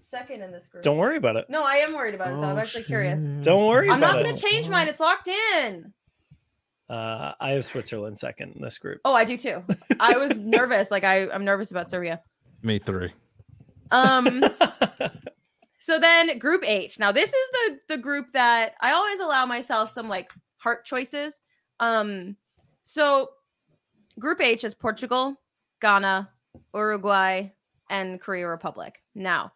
second 0.00 0.40
in 0.42 0.50
this 0.52 0.66
group? 0.68 0.82
don't 0.82 0.96
worry 0.96 1.18
about 1.18 1.36
it. 1.36 1.44
No, 1.50 1.62
I 1.62 1.76
am 1.76 1.92
worried 1.92 2.14
about 2.14 2.28
it. 2.28 2.36
though. 2.36 2.44
I'm 2.44 2.56
Oh, 2.56 2.60
actually 2.60 2.84
curious. 2.84 3.20
Don't 3.44 3.66
worry 3.66 3.90
I'm 3.90 3.98
about 3.98 4.16
not 4.16 4.24
going 4.24 4.34
to 4.34 4.40
change 4.40 4.70
mine. 4.70 4.88
It's 4.88 5.00
locked 5.00 5.28
in. 5.28 5.92
Uh, 6.88 7.32
I 7.38 7.50
have 7.50 7.66
Switzerland 7.66 8.18
second 8.18 8.56
in 8.56 8.62
this 8.62 8.78
group. 8.78 9.00
Oh, 9.04 9.12
I 9.14 9.24
do 9.24 9.36
too. 9.36 9.62
I 10.00 10.16
was 10.16 10.38
nervous. 10.40 10.90
Like 10.90 11.04
I, 11.04 11.28
I'm 11.28 11.44
nervous 11.44 11.70
about 11.70 11.90
Serbia. 11.90 12.22
Me 12.62 12.78
three. 12.78 13.12
Um. 13.90 14.42
so 15.80 15.98
then 15.98 16.38
Group 16.38 16.64
H. 16.66 16.98
Now 16.98 17.12
this 17.12 17.28
is 17.32 17.48
the 17.52 17.80
the 17.88 17.98
group 17.98 18.32
that 18.32 18.74
I 18.80 18.92
always 18.92 19.20
allow 19.20 19.44
myself 19.46 19.92
some 19.92 20.08
like 20.08 20.32
heart 20.56 20.84
choices. 20.86 21.38
Um. 21.80 22.36
So 22.82 23.28
Group 24.18 24.40
H 24.40 24.64
is 24.64 24.74
Portugal, 24.74 25.36
Ghana, 25.80 26.28
Uruguay, 26.74 27.50
and 27.90 28.18
Korea 28.20 28.48
Republic. 28.48 29.02
Now. 29.14 29.52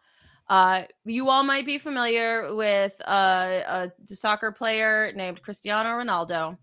Uh, 0.47 0.83
you 1.05 1.27
all 1.27 1.41
might 1.41 1.65
be 1.65 1.79
familiar 1.79 2.53
with 2.53 2.93
uh, 3.07 3.61
a 3.67 3.91
soccer 4.05 4.51
player 4.51 5.11
named 5.15 5.41
Cristiano 5.41 5.89
Ronaldo. 5.89 6.55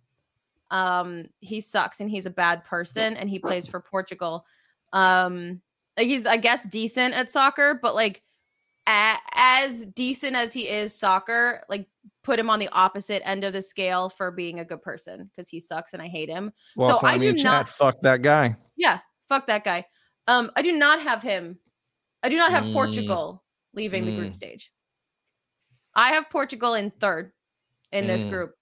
Um, 0.71 1.25
he 1.41 1.61
sucks 1.61 1.99
and 2.01 2.09
he's 2.09 2.25
a 2.27 2.31
bad 2.31 2.65
person 2.65 3.17
and 3.17 3.29
he 3.29 3.41
plays 3.41 3.67
for 3.67 3.81
Portugal. 3.81 4.47
Um, 4.93 5.61
he's 5.97 6.27
I 6.27 6.37
guess 6.37 6.65
decent 6.65 7.15
at 7.15 7.33
soccer, 7.33 7.77
but 7.83 7.97
like 7.97 8.23
a- 8.89 9.17
as 9.35 9.85
decent 9.87 10.37
as 10.37 10.53
he 10.53 10.69
is 10.69 10.95
soccer, 10.95 11.65
like 11.69 11.89
put 12.23 12.39
him 12.39 12.51
on 12.51 12.61
the 12.61 12.69
opposite 12.71 13.21
end 13.29 13.43
of 13.43 13.53
the 13.53 13.63
scale 13.63 14.09
for 14.09 14.31
being 14.31 14.61
a 14.61 14.65
good 14.65 14.81
person 14.83 15.29
because 15.29 15.49
he 15.49 15.59
sucks 15.59 15.93
and 15.93 16.01
I 16.01 16.07
hate 16.07 16.29
him. 16.29 16.53
Well, 16.77 17.01
So 17.01 17.07
I 17.07 17.19
do 17.19 17.31
in 17.31 17.37
chat, 17.37 17.45
not- 17.45 17.69
fuck 17.69 18.01
that 18.03 18.23
guy. 18.23 18.55
Yeah, 18.77 19.01
fuck 19.29 19.49
that 19.49 19.65
guy. 19.65 19.87
Um, 20.29 20.53
I 20.55 20.63
do 20.63 20.71
not 20.71 21.01
have 21.03 21.21
him. 21.21 21.59
I 22.23 22.29
do 22.29 22.37
not 22.37 22.53
have 22.53 22.65
Mm. 22.65 22.73
Portugal 22.73 23.43
leaving 23.75 24.05
the 24.05 24.13
group 24.13 24.33
Mm. 24.33 24.37
stage. 24.37 24.71
I 25.95 26.13
have 26.13 26.31
Portugal 26.31 26.75
in 26.75 26.91
third 26.91 27.33
in 27.91 28.07
this 28.07 28.25
Mm. 28.25 28.31
group. 28.31 28.59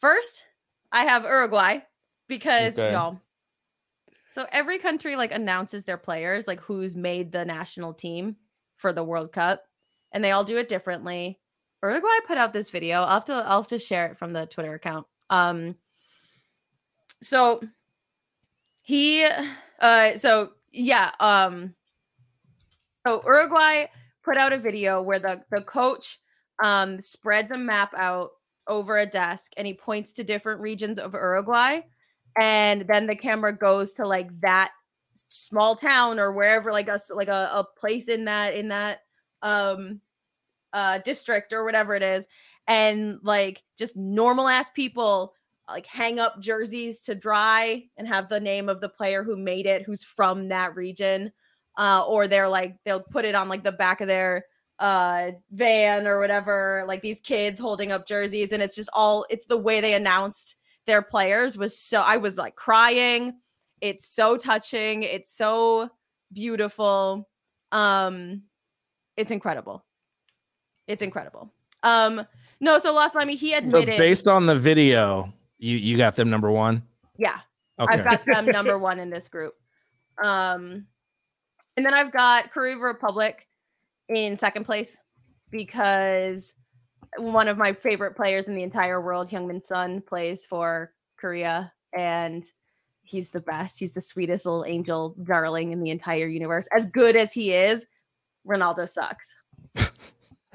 First, 0.00 0.44
I 0.90 1.04
have 1.04 1.24
Uruguay 1.24 1.80
because 2.28 2.78
Okay. 2.78 2.92
y'all. 2.92 3.20
So 4.32 4.46
every 4.50 4.78
country 4.78 5.14
like 5.16 5.32
announces 5.32 5.84
their 5.84 5.96
players, 5.98 6.48
like 6.48 6.60
who's 6.60 6.96
made 6.96 7.30
the 7.30 7.44
national 7.44 7.94
team 7.94 8.36
for 8.76 8.92
the 8.92 9.04
World 9.04 9.32
Cup, 9.32 9.64
and 10.10 10.24
they 10.24 10.32
all 10.32 10.44
do 10.44 10.56
it 10.58 10.68
differently. 10.68 11.40
Uruguay 11.82 12.18
put 12.26 12.38
out 12.38 12.52
this 12.52 12.70
video. 12.70 13.02
I'll 13.02 13.14
have 13.14 13.24
to 13.26 13.34
I'll 13.34 13.62
have 13.62 13.68
to 13.68 13.78
share 13.78 14.06
it 14.06 14.18
from 14.18 14.32
the 14.32 14.46
Twitter 14.46 14.74
account. 14.74 15.06
Um 15.30 15.76
so 17.22 17.62
he 18.82 19.24
uh 19.80 20.16
so 20.16 20.52
yeah, 20.72 21.12
um 21.20 21.74
so 23.06 23.22
Uruguay 23.24 23.86
put 24.24 24.36
out 24.36 24.52
a 24.52 24.58
video 24.58 25.02
where 25.02 25.18
the 25.18 25.42
the 25.50 25.62
coach 25.62 26.18
um 26.62 27.00
spreads 27.02 27.50
a 27.50 27.58
map 27.58 27.92
out 27.96 28.30
over 28.66 28.98
a 28.98 29.06
desk 29.06 29.52
and 29.56 29.66
he 29.66 29.74
points 29.74 30.12
to 30.12 30.24
different 30.24 30.60
regions 30.60 30.98
of 30.98 31.12
Uruguay 31.12 31.80
and 32.40 32.82
then 32.88 33.06
the 33.06 33.16
camera 33.16 33.56
goes 33.56 33.92
to 33.94 34.06
like 34.06 34.28
that 34.40 34.72
small 35.12 35.76
town 35.76 36.18
or 36.18 36.32
wherever 36.32 36.72
like 36.72 36.88
a 36.88 36.98
like 37.14 37.28
a, 37.28 37.50
a 37.52 37.66
place 37.78 38.08
in 38.08 38.24
that 38.24 38.54
in 38.54 38.68
that 38.68 39.00
um 39.42 40.00
uh 40.72 40.98
district 40.98 41.52
or 41.52 41.64
whatever 41.64 41.94
it 41.94 42.02
is 42.02 42.26
and 42.66 43.18
like 43.22 43.62
just 43.78 43.96
normal 43.96 44.48
ass 44.48 44.70
people 44.70 45.34
like 45.68 45.86
hang 45.86 46.18
up 46.18 46.40
jerseys 46.40 47.00
to 47.00 47.14
dry 47.14 47.84
and 47.96 48.08
have 48.08 48.28
the 48.28 48.40
name 48.40 48.68
of 48.68 48.80
the 48.80 48.88
player 48.88 49.22
who 49.22 49.36
made 49.36 49.66
it 49.66 49.82
who's 49.82 50.02
from 50.02 50.48
that 50.48 50.74
region 50.74 51.30
uh 51.76 52.04
or 52.06 52.28
they're 52.28 52.48
like 52.48 52.76
they'll 52.84 53.02
put 53.02 53.24
it 53.24 53.34
on 53.34 53.48
like 53.48 53.64
the 53.64 53.72
back 53.72 54.00
of 54.00 54.08
their 54.08 54.44
uh 54.78 55.30
van 55.52 56.06
or 56.06 56.18
whatever 56.20 56.84
like 56.88 57.00
these 57.02 57.20
kids 57.20 57.58
holding 57.58 57.92
up 57.92 58.06
jerseys 58.06 58.52
and 58.52 58.62
it's 58.62 58.74
just 58.74 58.90
all 58.92 59.24
it's 59.30 59.46
the 59.46 59.56
way 59.56 59.80
they 59.80 59.94
announced 59.94 60.56
their 60.86 61.02
players 61.02 61.56
was 61.56 61.78
so 61.78 62.00
I 62.00 62.16
was 62.16 62.36
like 62.36 62.56
crying 62.56 63.34
it's 63.80 64.06
so 64.06 64.36
touching 64.36 65.02
it's 65.02 65.30
so 65.30 65.88
beautiful 66.32 67.28
um 67.72 68.42
it's 69.16 69.30
incredible 69.30 69.84
it's 70.88 71.02
incredible 71.02 71.52
um 71.84 72.26
no 72.60 72.78
so 72.78 72.92
last 72.92 73.12
time 73.12 73.28
he 73.28 73.50
So 73.52 73.58
admitted 73.58 73.96
based 73.98 74.26
on 74.28 74.46
the 74.46 74.58
video, 74.58 75.32
you 75.58 75.76
you 75.76 75.96
got 75.96 76.16
them 76.16 76.30
number 76.30 76.50
one. 76.50 76.82
yeah 77.16 77.38
Okay. 77.78 77.92
I've 77.98 78.04
got 78.04 78.24
them 78.24 78.46
number 78.46 78.78
one 78.78 79.00
in 79.00 79.10
this 79.10 79.28
group. 79.28 79.54
Um, 80.22 80.86
and 81.76 81.84
then 81.84 81.94
I've 81.94 82.12
got 82.12 82.52
Korea 82.52 82.76
Republic 82.76 83.46
in 84.08 84.36
second 84.36 84.64
place 84.64 84.96
because 85.50 86.54
one 87.18 87.48
of 87.48 87.56
my 87.58 87.72
favorite 87.72 88.16
players 88.16 88.46
in 88.46 88.54
the 88.54 88.62
entire 88.62 89.00
world, 89.00 89.28
Heung-min 89.30 89.62
Son, 89.62 90.00
plays 90.00 90.46
for 90.46 90.92
Korea, 91.16 91.72
and 91.96 92.44
he's 93.02 93.30
the 93.30 93.40
best. 93.40 93.78
He's 93.78 93.92
the 93.92 94.00
sweetest 94.00 94.46
little 94.46 94.64
angel 94.64 95.14
darling 95.22 95.72
in 95.72 95.80
the 95.80 95.90
entire 95.90 96.26
universe. 96.26 96.66
As 96.76 96.86
good 96.86 97.16
as 97.16 97.32
he 97.32 97.52
is, 97.52 97.86
Ronaldo 98.46 98.88
sucks. 98.88 99.28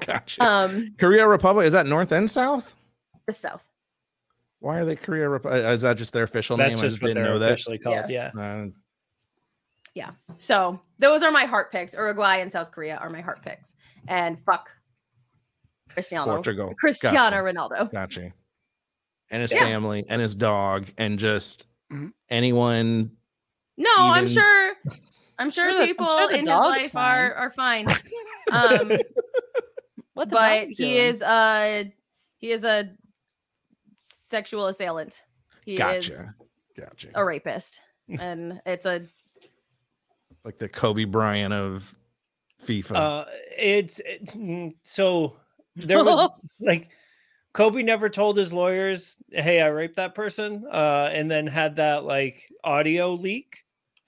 gotcha. 0.06 0.44
Um, 0.44 0.94
Korea 0.98 1.26
Republic 1.26 1.66
is 1.66 1.72
that 1.72 1.86
North 1.86 2.12
and 2.12 2.28
South? 2.30 2.74
the 3.26 3.32
South. 3.32 3.66
Why 4.60 4.78
are 4.78 4.84
they 4.84 4.96
Korea 4.96 5.28
Republic? 5.28 5.64
Is 5.64 5.82
that 5.82 5.96
just 5.96 6.12
their 6.12 6.24
official 6.24 6.56
That's 6.56 6.74
name? 6.74 6.84
I 6.84 6.86
just 6.88 7.00
what 7.00 7.08
didn't 7.08 7.22
they're 7.22 7.32
know 7.32 7.38
that. 7.38 7.52
officially 7.52 7.78
called. 7.78 8.10
Yeah. 8.10 8.30
Uh, 8.38 8.66
So 10.38 10.80
those 11.00 11.22
are 11.24 11.32
my 11.32 11.44
heart 11.44 11.72
picks. 11.72 11.94
Uruguay 11.94 12.36
and 12.36 12.52
South 12.52 12.70
Korea 12.70 12.96
are 12.96 13.10
my 13.10 13.20
heart 13.20 13.42
picks. 13.42 13.74
And 14.06 14.38
fuck 14.44 14.70
Cristiano. 15.88 16.26
Portugal. 16.26 16.74
Cristiano 16.78 17.16
Gotcha. 17.30 17.36
Ronaldo. 17.42 17.92
Gotcha. 17.92 18.32
And 19.30 19.42
his 19.42 19.52
Yeah. 19.52 19.60
family 19.60 20.04
and 20.08 20.20
his 20.22 20.34
dog 20.34 20.86
and 20.98 21.18
just 21.18 21.66
Mhm. 21.92 22.12
anyone. 22.28 23.16
No, 23.76 23.90
I'm 23.96 24.28
sure. 24.28 24.74
I'm 25.38 25.50
sure 25.50 25.68
sure 25.70 25.74
the- 25.74 25.80
I'm 25.82 25.86
people 25.88 26.06
sure 26.06 26.30
in 26.32 26.40
his 26.40 26.48
dog's 26.48 26.76
life 26.82 26.96
are 26.96 27.34
are 27.34 27.50
fine. 27.50 27.86
Um, 28.52 28.90
What 30.14 30.28
the 30.28 30.34
but 30.34 30.68
he 30.68 30.74
doing? 30.74 30.92
is 30.96 31.22
uh 31.22 31.84
he 32.38 32.50
is 32.50 32.64
a 32.64 32.90
sexual 33.96 34.66
assailant. 34.66 35.22
He 35.64 35.74
is 35.74 35.78
Gotcha. 35.78 36.34
Gotcha. 36.78 37.08
a 37.14 37.24
rapist, 37.24 37.80
and 38.18 38.60
it's 38.66 38.86
a 38.86 39.06
It's 40.40 40.46
like 40.46 40.56
the 40.58 40.70
Kobe 40.70 41.04
Bryant 41.04 41.52
of 41.52 41.94
FIFA. 42.64 42.96
Uh, 42.96 43.24
it's, 43.58 44.00
it's 44.06 44.34
mm, 44.34 44.74
so 44.84 45.36
there 45.76 46.02
was 46.02 46.30
like 46.60 46.88
Kobe 47.52 47.82
never 47.82 48.08
told 48.08 48.38
his 48.38 48.50
lawyers, 48.50 49.18
"Hey, 49.30 49.60
I 49.60 49.66
raped 49.66 49.96
that 49.96 50.14
person," 50.14 50.64
uh, 50.72 51.10
and 51.12 51.30
then 51.30 51.46
had 51.46 51.76
that 51.76 52.04
like 52.04 52.48
audio 52.64 53.12
leak. 53.12 53.64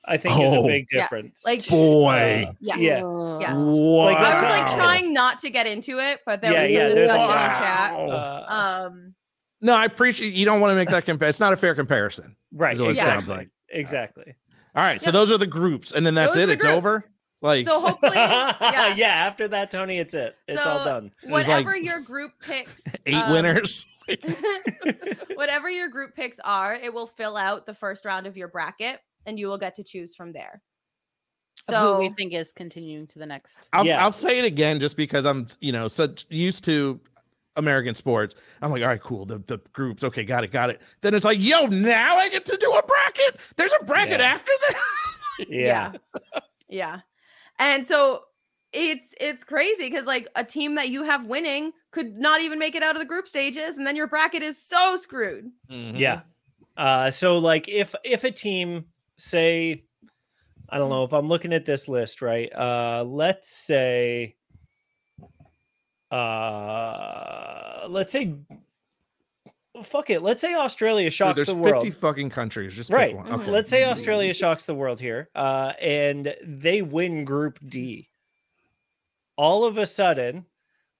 I 0.06 0.16
think 0.16 0.40
is 0.40 0.54
Oh. 0.54 0.64
a 0.64 0.66
big 0.68 0.86
Yeah, 0.90 1.02
difference. 1.02 1.42
like 1.44 1.66
Boy. 1.68 2.46
uh, 2.48 2.52
yeah. 2.60 2.76
yeah. 2.76 2.78
Yeah. 2.78 3.54
Wow. 3.54 4.04
Like, 4.06 4.16
I 4.16 4.34
was 4.34 4.42
like 4.44 4.74
trying 4.74 5.12
not 5.12 5.36
to 5.40 5.50
get 5.50 5.66
into 5.66 5.98
it, 6.00 6.20
but 6.24 6.40
there 6.40 6.50
Yeah, 6.52 6.62
was 6.62 6.70
yeah, 6.70 6.78
some 6.78 6.86
a 6.88 6.94
discussion 6.94 7.28
lot. 7.28 7.44
in 7.44 7.52
chat. 7.60 7.92
uh, 7.92 8.86
Um, 8.88 9.14
No, 9.60 9.74
I 9.76 9.84
appreciate 9.84 10.32
you 10.32 10.46
don't 10.46 10.60
want 10.62 10.70
to 10.72 10.76
make 10.76 10.88
that 10.88 11.04
compare. 11.04 11.28
It's 11.28 11.40
not 11.40 11.52
a 11.52 11.58
fair 11.58 11.74
comparison. 11.74 12.36
right. 12.52 12.72
is 12.72 12.80
what 12.80 12.92
it 12.92 12.98
sounds 12.98 13.28
like. 13.28 13.50
Exactly. 13.68 14.34
All 14.74 14.82
right, 14.82 15.00
so 15.00 15.06
Yep. 15.08 15.12
those 15.12 15.32
are 15.32 15.38
the 15.38 15.46
groups, 15.46 15.92
and 15.92 16.04
then 16.06 16.14
that's 16.14 16.34
Those 16.34 16.44
it. 16.44 16.48
It's 16.50 16.62
groups. 16.64 16.76
over. 16.76 17.04
Like 17.42 17.66
so 17.66 17.80
hopefully, 17.80 18.12
yeah. 18.14 18.94
yeah. 18.94 19.06
After 19.26 19.48
that, 19.48 19.70
Tony, 19.70 19.98
it's 19.98 20.14
it. 20.14 20.36
It's 20.46 20.64
all 20.64 20.84
done. 20.84 21.10
was 21.24 21.48
like 21.48 21.66
Whatever 21.66 21.76
your 21.76 22.00
group 22.00 22.32
picks, 22.40 22.84
eight 23.06 23.14
um, 23.16 23.32
winners. 23.32 23.84
whatever 25.34 25.68
your 25.70 25.88
group 25.88 26.14
picks 26.14 26.38
are, 26.44 26.74
it 26.74 26.92
will 26.92 27.06
fill 27.06 27.36
out 27.36 27.66
the 27.66 27.74
first 27.74 28.04
round 28.04 28.26
of 28.26 28.36
your 28.36 28.48
bracket, 28.48 29.00
and 29.26 29.38
you 29.38 29.46
will 29.48 29.58
get 29.58 29.74
to 29.76 29.84
choose 29.84 30.14
from 30.14 30.32
there. 30.32 30.62
Of 31.68 31.74
who 31.74 31.80
So 31.80 31.98
we 32.00 32.10
think 32.10 32.32
is 32.32 32.52
continuing 32.52 33.06
to 33.08 33.18
the 33.18 33.26
next. 33.26 33.68
I'll, 33.72 33.84
Yeah. 33.86 34.02
I'll 34.02 34.10
say 34.10 34.38
it 34.38 34.44
again 34.44 34.80
just 34.80 34.96
because 34.96 35.24
I'm, 35.26 35.46
you 35.60 35.70
know, 35.72 35.86
such 35.88 36.26
used 36.28 36.64
to 36.64 37.00
American 37.56 37.94
sports. 37.94 38.34
I'm 38.62 38.70
like, 38.70 38.82
all 38.82 38.88
right, 38.88 39.00
cool. 39.00 39.26
The, 39.26 39.38
the 39.46 39.58
groups. 39.72 40.02
Okay, 40.04 40.24
got 40.24 40.44
it, 40.44 40.50
got 40.52 40.70
it. 40.70 40.80
Then 41.00 41.14
it's 41.14 41.24
like, 41.24 41.38
yo, 41.40 41.66
now 41.66 42.16
I 42.16 42.28
get 42.28 42.44
to 42.46 42.56
do 42.56 42.72
a 42.72 42.82
bracket. 42.86 43.36
There's 43.56 43.72
a 43.80 43.84
bracket 43.84 44.20
Yeah. 44.20 44.26
after 44.26 44.52
this. 44.68 44.76
Yeah. 45.48 45.92
yeah. 46.68 47.00
And 47.58 47.86
so 47.86 48.24
it's 48.72 49.14
it's 49.20 49.44
crazy 49.44 49.88
because 49.88 50.06
like 50.06 50.28
a 50.36 50.44
team 50.44 50.74
that 50.76 50.88
you 50.90 51.02
have 51.04 51.24
winning 51.26 51.72
could 51.90 52.16
not 52.16 52.40
even 52.42 52.58
make 52.58 52.74
it 52.74 52.82
out 52.82 52.94
of 52.96 53.00
the 53.00 53.06
group 53.06 53.26
stages, 53.26 53.76
and 53.76 53.86
then 53.86 53.96
your 53.96 54.06
bracket 54.06 54.42
is 54.42 54.62
so 54.62 54.96
screwed. 54.96 55.50
Yeah. 55.68 56.20
Uh, 56.76 57.10
so 57.10 57.38
like 57.38 57.68
if 57.68 57.94
if 58.04 58.24
a 58.24 58.30
team 58.30 58.84
say, 59.18 59.84
I 60.68 60.78
don't 60.78 60.90
know 60.90 61.04
if 61.04 61.12
I'm 61.12 61.28
looking 61.28 61.52
at 61.52 61.64
this 61.64 61.88
list 61.88 62.22
right. 62.22 62.52
Uh, 62.54 63.04
let's 63.06 63.54
say, 63.54 64.36
uh, 66.12 67.86
let's 67.88 68.12
say, 68.12 68.34
fuck 69.82 70.10
it. 70.10 70.22
Let's 70.22 70.40
say 70.40 70.54
Australia 70.54 71.06
Dude, 71.06 71.12
shocks 71.14 71.36
there's 71.36 71.48
the 71.48 71.54
50 71.54 71.70
world. 71.70 71.94
fucking 71.94 72.30
countries. 72.30 72.74
Just 72.74 72.90
pick 72.90 72.96
Right. 72.96 73.16
one. 73.16 73.26
Mhm. 73.26 73.40
Okay. 73.40 73.50
Let's 73.50 73.70
say 73.70 73.84
Australia 73.84 74.32
shocks 74.34 74.64
the 74.64 74.74
world 74.74 75.00
here, 75.00 75.30
uh, 75.34 75.72
and 75.80 76.34
they 76.44 76.82
win 76.82 77.24
Group 77.24 77.58
D. 77.66 78.08
All 79.36 79.64
of 79.64 79.78
a 79.78 79.86
sudden, 79.86 80.46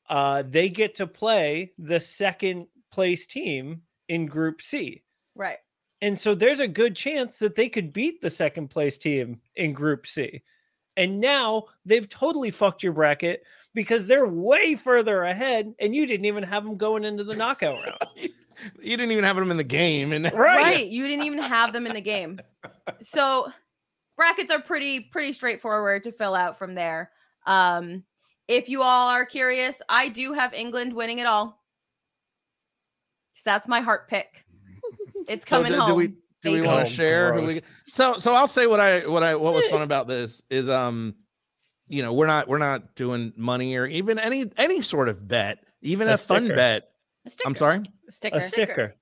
uh, 0.09 0.43
they 0.43 0.69
get 0.69 0.95
to 0.97 1.07
play 1.07 1.73
the 1.79 2.01
second 2.01 2.67
place 2.91 3.27
team 3.27 3.83
in 4.09 4.27
Group 4.27 4.61
C. 4.63 5.03
Right. 5.35 5.59
And 6.01 6.19
so 6.19 6.35
there's 6.35 6.61
a 6.61 6.67
good 6.69 6.97
chance 6.97 7.39
that 7.39 7.55
they 7.55 7.69
could 7.69 7.93
beat 7.93 8.21
the 8.21 8.31
second 8.31 8.69
place 8.69 8.99
team 8.99 9.41
in 9.55 9.73
Group 9.73 10.07
C. 10.07 10.43
And 10.97 11.21
now 11.21 11.67
they've 11.87 12.09
totally 12.09 12.51
fucked 12.51 12.83
your 12.83 12.93
bracket 12.93 13.45
because 13.75 14.07
they're 14.07 14.27
way 14.27 14.75
further 14.75 15.23
ahead 15.23 15.75
and 15.79 15.95
you 15.95 16.07
didn't 16.07 16.27
even 16.27 16.43
have 16.43 16.65
them 16.65 16.77
going 16.77 17.05
into 17.05 17.25
the 17.25 17.35
knockout 17.35 17.81
round. 17.83 17.99
you 18.17 18.97
didn't 18.97 19.13
even 19.13 19.25
have 19.25 19.37
them 19.37 19.51
in 19.51 19.57
the 19.57 19.65
game, 19.65 20.13
and 20.13 20.31
Right. 20.33 20.87
You 20.87 21.07
didn't 21.07 21.25
even 21.25 21.41
have 21.41 21.73
them 21.73 21.87
in 21.87 21.95
the 21.95 22.01
game. 22.01 22.39
So 23.01 23.51
brackets 24.17 24.51
are 24.51 24.61
pretty 24.61 25.01
pretty 25.01 25.33
straightforward 25.33 26.05
to 26.05 26.13
fill 26.13 26.35
out 26.35 26.59
from 26.59 26.75
there. 26.75 27.11
Um 27.47 28.05
if 28.49 28.69
you 28.69 28.83
all 28.83 29.09
are 29.09 29.25
curious, 29.25 29.81
I 29.89 30.09
do 30.09 30.33
have 30.35 30.53
England 30.53 30.93
winning 30.93 31.19
it 31.19 31.27
all. 31.27 31.63
'Cause 33.35 33.45
that's 33.45 33.67
my 33.69 33.81
heart 33.81 34.09
pick. 34.09 34.45
It's 35.29 35.45
So 35.49 35.57
coming 35.59 35.73
do, 35.73 35.79
home. 35.79 35.89
do 35.89 35.95
we 35.95 36.15
do 36.43 36.53
we 36.53 36.61
want 36.61 36.87
to 36.87 36.93
share 36.93 37.33
who 37.33 37.43
we 37.45 37.61
so 37.87 38.19
so 38.19 38.35
I'll 38.35 38.47
say 38.47 38.67
what 38.67 38.81
I 38.81 39.07
what 39.07 39.23
I 39.23 39.35
what 39.37 39.55
was 39.55 39.67
fun 39.69 39.83
about 39.91 40.07
this 40.09 40.43
is 40.51 40.69
um 40.69 41.15
you 41.93 42.03
know, 42.03 42.13
we're 42.13 42.27
not 42.27 42.49
we're 42.49 42.59
not 42.59 42.95
doing 42.95 43.33
money 43.37 43.77
or 43.77 43.87
even 43.87 44.19
any 44.19 44.51
any 44.57 44.81
sort 44.83 45.09
of 45.09 45.29
bet, 45.29 45.59
even 45.83 46.09
A 46.09 46.15
a, 46.15 46.17
fun 46.17 46.49
bet. 46.49 46.89
A 47.27 47.31
sticker. 47.31 47.49
I'm 47.49 47.55
sorry. 47.57 47.83
A 48.09 48.13
sticker. 48.13 48.37
A 48.39 48.41
sticker. 48.41 48.95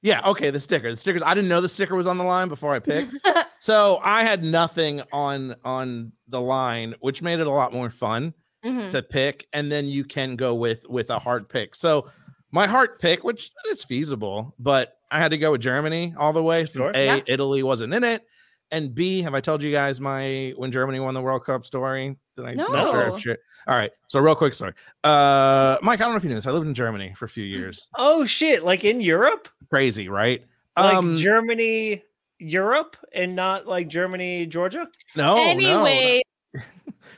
Yeah, 0.00 0.20
okay, 0.28 0.50
the 0.50 0.60
sticker. 0.60 0.90
The 0.92 0.96
stickers. 0.96 1.22
I 1.24 1.34
didn't 1.34 1.48
know 1.48 1.60
the 1.60 1.68
sticker 1.68 1.96
was 1.96 2.06
on 2.06 2.16
the 2.18 2.24
line 2.24 2.48
before 2.48 2.72
I 2.72 2.78
picked. 2.78 3.14
so 3.58 3.98
I 4.04 4.22
had 4.22 4.44
nothing 4.44 5.02
on 5.12 5.56
on 5.64 6.12
the 6.28 6.40
line, 6.40 6.94
which 7.00 7.20
made 7.22 7.40
it 7.40 7.46
a 7.48 7.50
lot 7.50 7.72
more 7.72 7.90
fun 7.90 8.32
Mhm. 8.64 8.90
to 8.92 9.02
pick. 9.02 9.46
And 9.52 9.70
then 9.72 9.86
you 9.86 10.04
can 10.04 10.36
go 10.36 10.54
with 10.54 10.88
with 10.88 11.10
a 11.10 11.18
heart 11.18 11.48
pick. 11.48 11.74
So 11.74 12.08
my 12.52 12.66
heart 12.68 13.00
pick, 13.00 13.24
which 13.24 13.50
is 13.70 13.84
feasible, 13.84 14.54
but 14.60 14.94
I 15.10 15.18
had 15.18 15.32
to 15.32 15.38
go 15.38 15.50
with 15.52 15.60
Germany 15.62 16.14
all 16.16 16.32
the 16.32 16.42
way 16.42 16.64
since 16.66 16.84
Sure. 16.86 16.92
A, 16.94 17.06
Yeah. 17.06 17.20
Italy 17.26 17.62
wasn't 17.64 17.92
in 17.94 18.04
it. 18.04 18.24
And 18.70 18.94
B, 18.94 19.22
have 19.22 19.34
I 19.34 19.40
told 19.40 19.62
you 19.62 19.72
guys 19.72 20.00
my 20.00 20.52
when 20.56 20.70
Germany 20.70 21.00
won 21.00 21.14
the 21.14 21.22
World 21.22 21.44
Cup 21.44 21.64
story? 21.64 22.16
Did 22.36 22.44
I 22.44 22.54
not 22.54 22.90
sure 22.90 23.08
if 23.08 23.18
shit. 23.20 23.40
All 23.66 23.76
right. 23.76 23.90
So 24.08 24.20
real 24.20 24.34
quick 24.34 24.52
story. 24.54 24.72
Uh 25.04 25.78
Mike, 25.82 26.00
I 26.00 26.04
don't 26.04 26.12
know 26.12 26.16
if 26.18 26.22
you 26.24 26.28
knew 26.28 26.34
this. 26.34 26.46
I 26.46 26.50
lived 26.50 26.66
in 26.66 26.74
Germany 26.74 27.14
for 27.16 27.24
a 27.24 27.28
few 27.28 27.44
years. 27.56 27.88
Oh 27.96 28.24
shit! 28.24 28.64
Like 28.64 28.84
in 28.84 29.00
Europe, 29.00 29.48
Crazy, 29.70 30.08
right? 30.08 30.44
like 30.76 30.94
um 30.94 31.16
Germany, 31.16 32.02
Europe, 32.38 32.96
and 33.12 33.34
not 33.34 33.66
like 33.66 33.88
Germany, 33.88 34.46
Georgia. 34.46 34.86
no, 35.16 35.52
no, 35.54 35.84
no. 35.84 36.20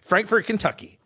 Frankfurt, 0.03 0.47
Kentucky. 0.47 0.99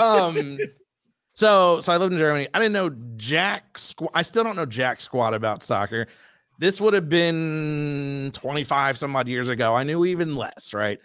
Um, 0.00 0.58
so 1.34 1.80
so 1.80 1.92
I 1.92 1.96
lived 1.96 2.12
in 2.12 2.18
Germany. 2.18 2.48
I 2.54 2.58
didn't 2.58 2.72
know 2.72 2.90
jack 3.16 3.78
squat. 3.78 4.10
I 4.14 4.22
still 4.22 4.44
don't 4.44 4.56
know 4.56 4.66
jack 4.66 5.00
squat 5.00 5.34
about 5.34 5.62
soccer. 5.62 6.06
This 6.58 6.80
would 6.80 6.94
have 6.94 7.08
been 7.08 8.30
25 8.34 8.98
some 8.98 9.14
odd 9.14 9.28
years 9.28 9.48
ago. 9.48 9.74
I 9.74 9.84
knew 9.84 10.04
even 10.04 10.34
less, 10.36 10.74
right? 10.74 10.98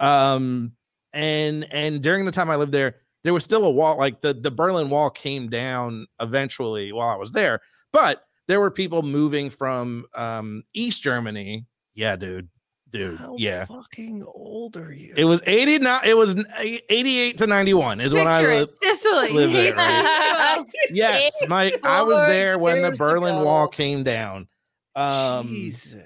Um, 0.00 0.72
and 1.12 1.66
and 1.72 2.02
during 2.02 2.24
the 2.24 2.32
time 2.32 2.50
I 2.50 2.56
lived 2.56 2.72
there, 2.72 2.96
there 3.22 3.34
was 3.34 3.44
still 3.44 3.64
a 3.64 3.70
wall. 3.70 3.98
Like 3.98 4.20
the 4.20 4.34
the 4.34 4.50
Berlin 4.50 4.90
Wall 4.90 5.10
came 5.10 5.48
down 5.48 6.06
eventually 6.20 6.92
while 6.92 7.08
I 7.08 7.16
was 7.16 7.32
there, 7.32 7.60
but 7.92 8.24
there 8.48 8.60
were 8.60 8.70
people 8.70 9.02
moving 9.02 9.50
from 9.50 10.06
um 10.14 10.62
East 10.74 11.02
Germany. 11.02 11.66
Yeah, 11.94 12.16
dude, 12.16 12.48
dude, 12.90 13.18
How 13.18 13.36
yeah. 13.38 13.66
fucking 13.66 14.24
old 14.26 14.76
are 14.76 14.92
you? 14.92 15.14
It 15.16 15.24
was 15.26 15.40
89. 15.46 16.00
It 16.04 16.16
was 16.16 16.34
88 16.58 17.36
to 17.38 17.46
91 17.46 18.00
is 18.00 18.12
when 18.12 18.26
I 18.26 18.40
Picture 18.40 18.54
lived. 18.54 18.72
Sicily. 18.82 19.30
live 19.30 19.52
there, 19.52 19.74
right? 19.76 20.64
Yes, 20.90 21.32
my 21.48 21.72
I 21.84 22.02
was 22.02 22.24
there 22.24 22.58
when 22.58 22.82
the 22.82 22.90
Berlin. 22.90 23.44
Wall 23.44 23.68
came 23.68 24.02
down. 24.02 24.48
Um 24.96 25.48
Jesus. 25.48 26.02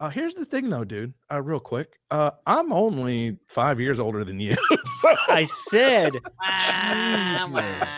uh, 0.00 0.08
here's 0.10 0.34
the 0.34 0.44
thing 0.44 0.68
though, 0.70 0.84
dude. 0.84 1.14
Uh 1.30 1.42
real 1.42 1.60
quick. 1.60 1.98
Uh 2.10 2.30
I'm 2.46 2.72
only 2.72 3.38
5 3.48 3.80
years 3.80 3.98
older 4.00 4.24
than 4.24 4.40
you. 4.40 4.56
so 5.00 5.14
I 5.28 5.44
said 5.70 6.14
Wah, 6.14 7.48
wah. 7.52 7.88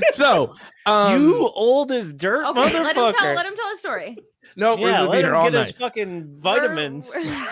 so 0.12 0.54
um 0.86 1.20
you 1.22 1.48
old 1.48 1.92
as 1.92 2.12
dirt, 2.12 2.44
Okay, 2.46 2.60
let 2.60 2.72
him 2.74 2.94
tell. 2.94 3.12
motherfucker. 3.12 3.36
Let 3.36 3.46
him 3.46 3.56
tell 3.56 3.72
a 3.72 3.76
story. 3.76 4.16
no, 4.56 4.76
we're 4.76 4.90
yeah, 4.90 4.98
gonna 4.98 5.10
be 5.10 5.16
let 5.16 5.24
here 5.24 5.30
him 5.34 5.36
all 5.40 5.50
get 5.50 5.58
his 5.66 5.66
night. 5.68 5.76
fucking 5.78 6.40
We're- 6.42 6.60
vitamins. 6.60 7.12
we're- 7.14 7.28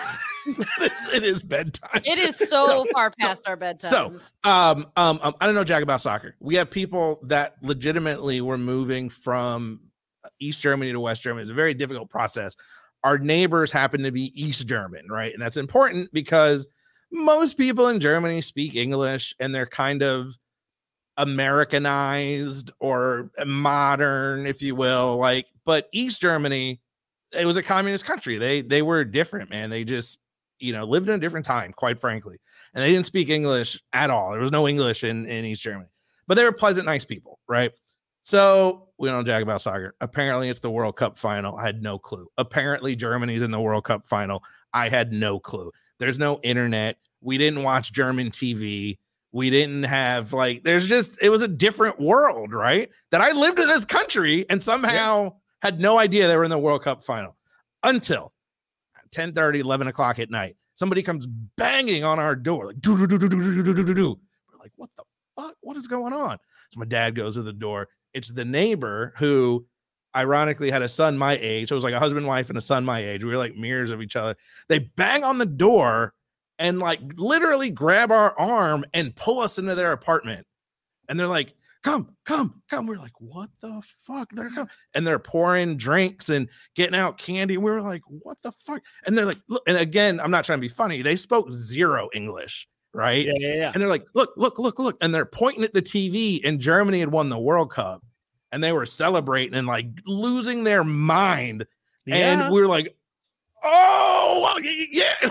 It's- 0.79 1.09
it 1.13 1.25
is 1.25 1.43
bedtime. 1.43 2.01
It 2.05 2.19
is 2.19 2.37
so 2.37 2.85
far 2.93 3.11
past 3.19 3.43
our 3.47 3.57
bedtime. 3.57 3.89
so, 3.91 4.05
um, 4.45 4.85
um, 4.95 5.19
um, 5.21 5.33
I 5.41 5.45
don't 5.45 5.55
know 5.55 5.65
jack 5.65 5.83
about 5.83 5.99
soccer. 5.99 6.35
We 6.39 6.55
have 6.55 6.69
people 6.71 7.19
that 7.23 7.55
legitimately 7.61 8.39
were 8.39 8.57
moving 8.57 9.09
from 9.09 9.81
East 10.39 10.61
Germany 10.61 10.91
to 10.91 10.99
West 10.99 11.21
Germany. 11.21 11.41
It's 11.41 11.51
a 11.51 11.55
very 11.55 11.73
difficult 11.73 12.09
process. 12.09 12.55
Our 13.03 13.17
neighbors 13.17 13.71
happen 13.71 14.03
to 14.03 14.11
be 14.11 14.31
East 14.41 14.67
German, 14.67 15.07
right? 15.09 15.33
And 15.33 15.41
that's 15.41 15.57
important 15.57 16.11
because 16.13 16.67
most 17.11 17.57
people 17.57 17.87
in 17.87 17.99
Germany 17.99 18.41
speak 18.41 18.75
English 18.75 19.35
and 19.39 19.53
they're 19.53 19.65
kind 19.65 20.03
of 20.03 20.37
Americanized 21.17 22.71
or 22.79 23.31
modern, 23.45 24.45
if 24.45 24.61
you 24.61 24.75
will. 24.75 25.17
Like, 25.17 25.47
but 25.65 25.87
East 25.91 26.21
Germany, 26.21 26.81
it 27.31 27.45
was 27.45 27.57
a 27.57 27.63
communist 27.63 28.05
country. 28.05 28.37
They 28.37 28.61
they 28.61 28.81
were 28.81 29.03
different, 29.03 29.49
man. 29.49 29.69
They 29.69 29.83
just, 29.83 30.19
you 30.59 30.73
know, 30.73 30.85
lived 30.85 31.09
in 31.09 31.15
a 31.15 31.19
different 31.19 31.45
time, 31.45 31.73
quite 31.73 31.99
frankly 31.99 32.39
and 32.77 32.83
they 32.83 32.91
didn't 32.91 33.07
speak 33.07 33.29
English 33.29 33.81
at 33.93 34.11
all. 34.11 34.31
There 34.31 34.39
was 34.39 34.51
no 34.51 34.67
English 34.67 35.03
in, 35.03 35.25
in 35.25 35.45
East 35.45 35.63
Germany, 35.63 35.89
but 36.27 36.35
they 36.35 36.43
were 36.43 36.51
pleasant, 36.51 36.85
nice 36.85 37.05
people, 37.05 37.39
right? 37.47 37.71
So 38.21 38.86
we 38.99 39.09
don't 39.09 39.25
jack 39.25 39.43
about 39.43 39.61
soccer. 39.61 39.95
Apparently, 40.01 40.49
it's 40.49 40.59
the 40.59 40.71
World 40.71 40.95
Cup 40.95 41.17
final. 41.17 41.55
I 41.55 41.65
had 41.65 41.83
no 41.83 41.99
clue. 41.99 42.27
Apparently, 42.37 42.95
Germany's 42.95 43.41
in 43.41 43.51
the 43.51 43.59
World 43.59 43.83
Cup 43.83 44.03
final. 44.03 44.43
I 44.73 44.89
had 44.89 45.13
no 45.13 45.39
clue. 45.39 45.71
There's 45.99 46.19
no 46.19 46.39
internet. 46.43 46.97
We 47.21 47.37
didn't 47.37 47.63
watch 47.63 47.93
German 47.93 48.31
TV. 48.31 48.97
We 49.31 49.49
didn't 49.49 49.83
have 49.83 50.33
like. 50.33 50.63
There's 50.63 50.87
just 50.87 51.17
it 51.21 51.29
was 51.29 51.41
a 51.41 51.47
different 51.47 51.99
world, 51.99 52.53
right? 52.53 52.89
That 53.11 53.21
I 53.21 53.31
lived 53.31 53.59
in 53.59 53.67
this 53.67 53.85
country 53.85 54.45
and 54.49 54.61
somehow 54.61 55.33
had 55.61 55.79
no 55.79 55.99
idea 55.99 56.27
they 56.27 56.37
were 56.37 56.43
in 56.43 56.49
the 56.49 56.57
World 56.57 56.83
Cup 56.83 57.03
final 57.03 57.35
until 57.83 58.33
10 59.11 59.33
30, 59.33 59.59
11 59.59 59.87
o'clock 59.87 60.19
at 60.19 60.29
night. 60.29 60.55
Somebody 60.75 61.01
comes 61.01 61.25
banging 61.25 62.03
on 62.03 62.19
our 62.19 62.35
door, 62.35 62.67
like, 62.67 62.79
do, 62.79 62.97
do, 62.97 63.07
do, 63.07 63.17
do, 63.17 63.27
do, 63.27 63.63
do, 63.63 63.73
do, 63.73 63.83
do, 63.83 63.93
do. 63.93 64.19
We're 64.51 64.59
like, 64.59 64.71
what 64.75 64.89
the 64.95 65.03
fuck? 65.35 65.55
What 65.61 65.75
is 65.75 65.87
going 65.87 66.13
on? 66.13 66.37
So 66.71 66.79
my 66.79 66.85
dad 66.85 67.15
goes 67.15 67.33
to 67.33 67.41
the 67.41 67.53
door. 67.53 67.87
It's 68.17 68.31
the 68.31 68.45
neighbor 68.45 69.13
who, 69.17 69.65
ironically, 70.15 70.71
had 70.71 70.81
a 70.81 70.89
son 70.89 71.17
my 71.17 71.37
age. 71.41 71.69
So 71.69 71.75
it 71.75 71.77
was 71.77 71.83
like 71.83 71.93
a 71.93 71.99
husband, 71.99 72.25
wife, 72.27 72.49
and 72.49 72.57
a 72.57 72.61
son 72.61 72.83
my 72.83 72.99
age. 72.99 73.23
We 73.23 73.31
were 73.31 73.37
like 73.37 73.55
mirrors 73.55 73.91
of 73.91 74.01
each 74.01 74.15
other. 74.15 74.35
They 74.67 74.79
bang 74.79 75.23
on 75.23 75.37
the 75.37 75.45
door 75.45 76.13
and 76.59 76.79
like 76.79 76.99
literally 77.15 77.69
grab 77.69 78.11
our 78.11 78.37
arm 78.39 78.83
and 78.93 79.15
pull 79.15 79.39
us 79.39 79.57
into 79.59 79.75
their 79.75 79.91
apartment. 79.91 80.45
And 81.07 81.19
they're 81.19 81.27
like, 81.27 81.53
come, 81.83 82.15
come, 82.25 82.61
come. 82.69 82.85
We're 82.85 82.97
like, 82.97 83.19
what 83.19 83.49
the 83.61 83.81
fuck? 84.05 84.29
They're 84.31 84.49
coming. 84.49 84.69
And 84.93 85.05
they're 85.05 85.19
pouring 85.19 85.77
drinks 85.77 86.29
and 86.29 86.49
getting 86.75 86.95
out 86.95 87.17
candy. 87.17 87.55
And 87.55 87.63
we 87.63 87.71
were 87.71 87.81
like, 87.81 88.01
what 88.07 88.41
the 88.41 88.51
fuck? 88.51 88.81
And 89.05 89.17
they're 89.17 89.25
like, 89.25 89.39
look, 89.47 89.63
and 89.67 89.77
again, 89.77 90.19
I'm 90.19 90.31
not 90.31 90.43
trying 90.43 90.59
to 90.59 90.67
be 90.67 90.73
funny. 90.73 91.01
They 91.01 91.15
spoke 91.15 91.51
zero 91.51 92.09
English, 92.13 92.67
right? 92.93 93.25
Yeah, 93.25 93.33
yeah, 93.37 93.55
yeah. 93.55 93.71
And 93.73 93.81
they're 93.81 93.89
like, 93.89 94.05
look, 94.15 94.33
look, 94.35 94.59
look, 94.59 94.79
look. 94.79 94.97
And 95.01 95.13
they're 95.13 95.25
pointing 95.25 95.63
at 95.63 95.73
the 95.73 95.81
TV, 95.81 96.41
and 96.43 96.59
Germany 96.59 96.99
had 96.99 97.11
won 97.11 97.29
the 97.29 97.39
World 97.39 97.71
Cup. 97.71 98.03
And 98.51 98.63
they 98.63 98.71
were 98.71 98.85
celebrating 98.85 99.55
and 99.55 99.67
like 99.67 99.87
losing 100.05 100.63
their 100.63 100.83
mind. 100.83 101.65
Yeah. 102.05 102.15
And 102.43 102.53
we 102.53 102.61
were 102.61 102.67
like, 102.67 102.95
oh, 103.63 104.59
yeah. 104.63 105.13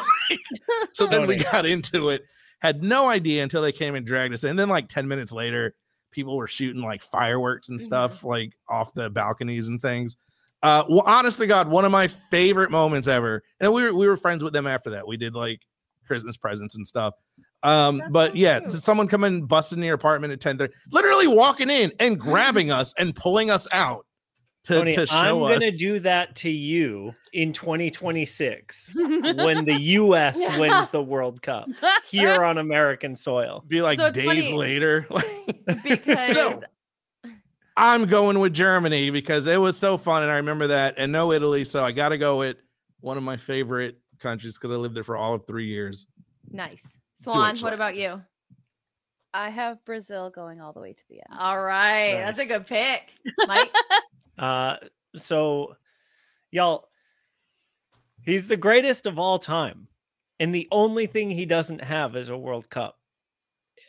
So 0.92 1.07
then 1.07 1.26
we 1.26 1.37
got 1.37 1.66
into 1.66 2.09
it, 2.11 2.24
had 2.61 2.83
no 2.83 3.09
idea 3.09 3.42
until 3.42 3.62
they 3.62 3.72
came 3.72 3.94
and 3.94 4.07
dragged 4.07 4.35
us 4.35 4.44
in. 4.44 4.50
And 4.50 4.59
then, 4.59 4.68
like 4.68 4.88
10 4.88 5.07
minutes 5.07 5.31
later, 5.33 5.74
people 6.11 6.37
were 6.37 6.48
shooting 6.48 6.83
like 6.83 7.02
fireworks 7.02 7.68
and 7.68 7.79
Mhm. 7.79 7.85
stuff 7.85 8.24
like 8.24 8.52
off 8.68 8.94
the 8.94 9.11
balconies 9.11 9.68
and 9.68 9.81
things. 9.81 10.16
Uh, 10.62 10.85
well, 10.88 11.02
honest 11.07 11.38
to 11.38 11.46
God, 11.46 11.68
one 11.68 11.85
of 11.85 11.92
my 11.92 12.09
favorite 12.09 12.70
moments 12.70 13.09
ever. 13.09 13.42
And 13.61 13.72
we 13.72 13.83
were 13.85 13.94
we 13.94 14.09
were 14.09 14.16
friends 14.16 14.42
with 14.42 14.52
them 14.55 14.66
after 14.66 14.90
that. 14.90 15.07
We 15.07 15.16
did 15.16 15.35
like 15.35 15.61
Christmas 16.07 16.37
presents 16.37 16.76
and 16.76 16.87
stuff. 16.87 17.14
Um, 17.66 17.98
That's 17.98 18.11
but 18.12 18.37
yeah, 18.37 18.61
cute. 18.61 18.70
someone 18.72 19.09
come 19.09 19.24
in, 19.24 19.44
busting 19.46 19.79
in 19.79 19.85
your 19.85 19.94
apartment 19.94 20.33
at 20.33 20.40
10 20.40 20.68
literally 20.92 21.26
walking 21.26 21.68
in 21.70 21.92
and 22.00 22.18
grabbing 22.29 22.70
us 22.70 22.94
and 22.98 23.14
pulling 23.14 23.50
us 23.50 23.66
out 23.72 24.07
to, 24.64 24.74
Tony, 24.79 24.94
to 24.94 25.07
show 25.07 25.14
I'm 25.16 25.42
us. 25.42 25.52
gonna 25.59 25.70
do 25.72 25.98
that 26.00 26.37
to 26.37 26.50
you 26.50 27.12
in 27.33 27.52
2026 27.52 28.90
when 28.94 29.64
the 29.64 29.79
U.S. 29.81 30.38
Yeah. 30.40 30.59
wins 30.59 30.90
the 30.90 31.02
World 31.02 31.40
Cup 31.42 31.68
here 32.09 32.44
on 32.44 32.59
American 32.59 33.14
soil. 33.16 33.64
be 33.68 33.81
like 33.83 33.98
So 33.98 34.11
days 34.11 34.24
funny- 34.26 34.52
later. 34.55 35.07
because 35.85 36.35
So- 36.37 36.62
I'm 37.76 38.07
going 38.07 38.38
with 38.40 38.55
Germany 38.55 39.11
because 39.11 39.46
it 39.46 39.61
was 39.61 39.76
so 39.76 39.98
fun, 39.98 40.22
and 40.22 40.33
I 40.33 40.37
remember 40.37 40.68
that. 40.68 40.94
And 40.96 41.12
no 41.12 41.31
Italy, 41.33 41.62
so 41.64 41.85
I 41.85 41.92
got 41.92 42.09
to 42.09 42.18
go 42.18 42.38
with 42.38 42.57
one 43.00 43.18
of 43.18 43.22
my 43.22 43.37
favorite 43.37 43.98
countries 44.18 44.55
because 44.57 44.70
I 44.70 44.76
lived 44.76 44.94
there 44.94 45.05
for 45.05 45.16
all 45.16 45.35
of 45.35 45.46
three 45.46 45.66
years. 45.66 46.07
nice. 46.50 46.83
Swan, 47.16 47.57
what 47.59 47.72
about 47.72 47.96
you? 47.96 48.22
I 49.33 49.50
have 49.50 49.85
Brazil 49.85 50.31
going 50.31 50.61
all 50.61 50.72
the 50.72 50.81
way 50.81 50.92
to 50.92 51.05
the 51.09 51.16
end. 51.16 51.38
All 51.38 51.61
right. 51.61 52.14
That's 52.14 52.38
a 52.38 52.46
good 52.46 52.66
pick. 52.66 53.12
Mike. 53.46 53.72
Uh, 54.38 54.76
so, 55.16 55.74
y'all, 56.50 56.90
he's 58.23 58.46
the 58.46 58.56
greatest 58.58 59.06
of 59.06 59.19
all 59.19 59.38
time, 59.38 59.88
and 60.38 60.54
the 60.54 60.69
only 60.71 61.06
thing 61.06 61.31
he 61.31 61.46
doesn't 61.46 61.83
have 61.83 62.14
is 62.17 62.29
a 62.29 62.37
World 62.37 62.69
Cup. 62.69 62.98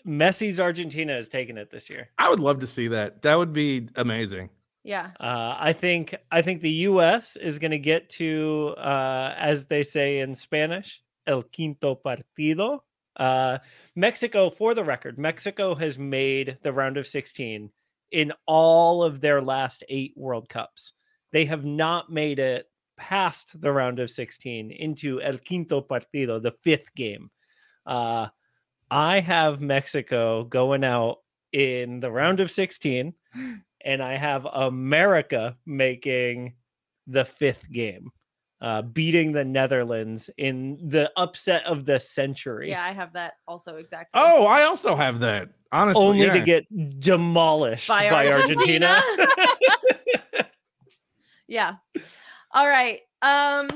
Messi's 0.08 0.62
Argentina 0.62 1.16
has 1.16 1.28
taken 1.28 1.58
it 1.58 1.70
this 1.70 1.90
year. 1.90 2.08
I 2.18 2.30
would 2.30 2.40
love 2.40 2.60
to 2.60 2.68
see 2.68 2.88
that. 2.88 3.24
That 3.24 3.38
would 3.38 3.52
be 3.52 3.90
amazing. 3.98 4.50
Yeah. 4.86 5.10
Uh, 5.20 5.58
I 5.60 5.74
think 5.74 6.16
I 6.32 6.42
think 6.42 6.62
the 6.62 6.72
U.S. 6.72 7.36
is 7.36 7.60
going 7.60 7.72
to 7.72 7.78
get 7.78 8.08
to, 8.12 8.74
uh, 8.78 9.36
as 9.38 9.66
they 9.66 9.84
say 9.84 10.20
in 10.20 10.34
Spanish, 10.34 11.04
el 11.28 11.44
quinto 11.44 11.94
partido. 11.94 12.80
Uh, 13.18 13.58
Mexico, 13.96 14.50
for 14.50 14.74
the 14.74 14.84
record, 14.84 15.18
Mexico 15.18 15.74
has 15.76 15.98
made 15.98 16.58
the 16.62 16.72
round 16.72 16.98
of 16.98 17.08
16 17.08 17.72
in 18.12 18.34
all 18.46 19.04
of 19.04 19.20
their 19.20 19.42
last 19.42 19.84
eight 19.90 20.14
World 20.16 20.48
Cups. 20.48 20.94
They 21.32 21.46
have 21.46 21.66
not 21.66 22.12
made 22.12 22.40
it 22.40 22.68
past 22.96 23.60
the 23.60 23.72
round 23.72 24.00
of 24.00 24.10
16 24.10 24.72
into 24.72 25.22
el 25.22 25.38
quinto 25.38 25.82
partido, 25.82 26.42
the 26.42 26.56
fifth 26.64 26.94
game. 26.96 27.30
Uh, 27.86 28.28
I 28.90 29.20
have 29.20 29.62
Mexico 29.62 30.44
going 30.44 30.84
out 30.84 31.18
in 31.52 32.00
the 32.00 32.12
round 32.12 32.40
of 32.40 32.52
16, 32.52 33.14
and 33.86 34.04
I 34.04 34.16
have 34.16 34.46
America 34.46 35.58
making 35.66 36.56
the 37.08 37.26
fifth 37.26 37.72
game, 37.72 38.12
uh, 38.62 38.82
beating 38.82 39.32
the 39.32 39.46
Netherlands 39.46 40.30
in 40.38 40.78
the 40.90 41.12
upset 41.16 41.64
of 41.66 41.86
the 41.86 42.00
century. 42.00 42.70
Yeah, 42.70 42.84
I 42.84 42.92
have 42.92 43.14
that 43.14 43.34
also 43.48 43.76
exactly. 43.76 44.20
Oh, 44.22 44.46
I 44.46 44.64
also 44.64 44.96
have 44.96 45.20
that. 45.20 45.50
Honestly, 45.72 46.04
Only 46.04 46.26
yeah. 46.26 46.34
to 46.34 46.42
get 46.42 47.00
demolished 47.00 47.88
By 47.88 48.10
by, 48.10 48.32
Argentina. 48.32 49.02
yeah. 51.48 51.74
All 52.52 52.68
right. 52.68 53.02
Um 53.22 53.68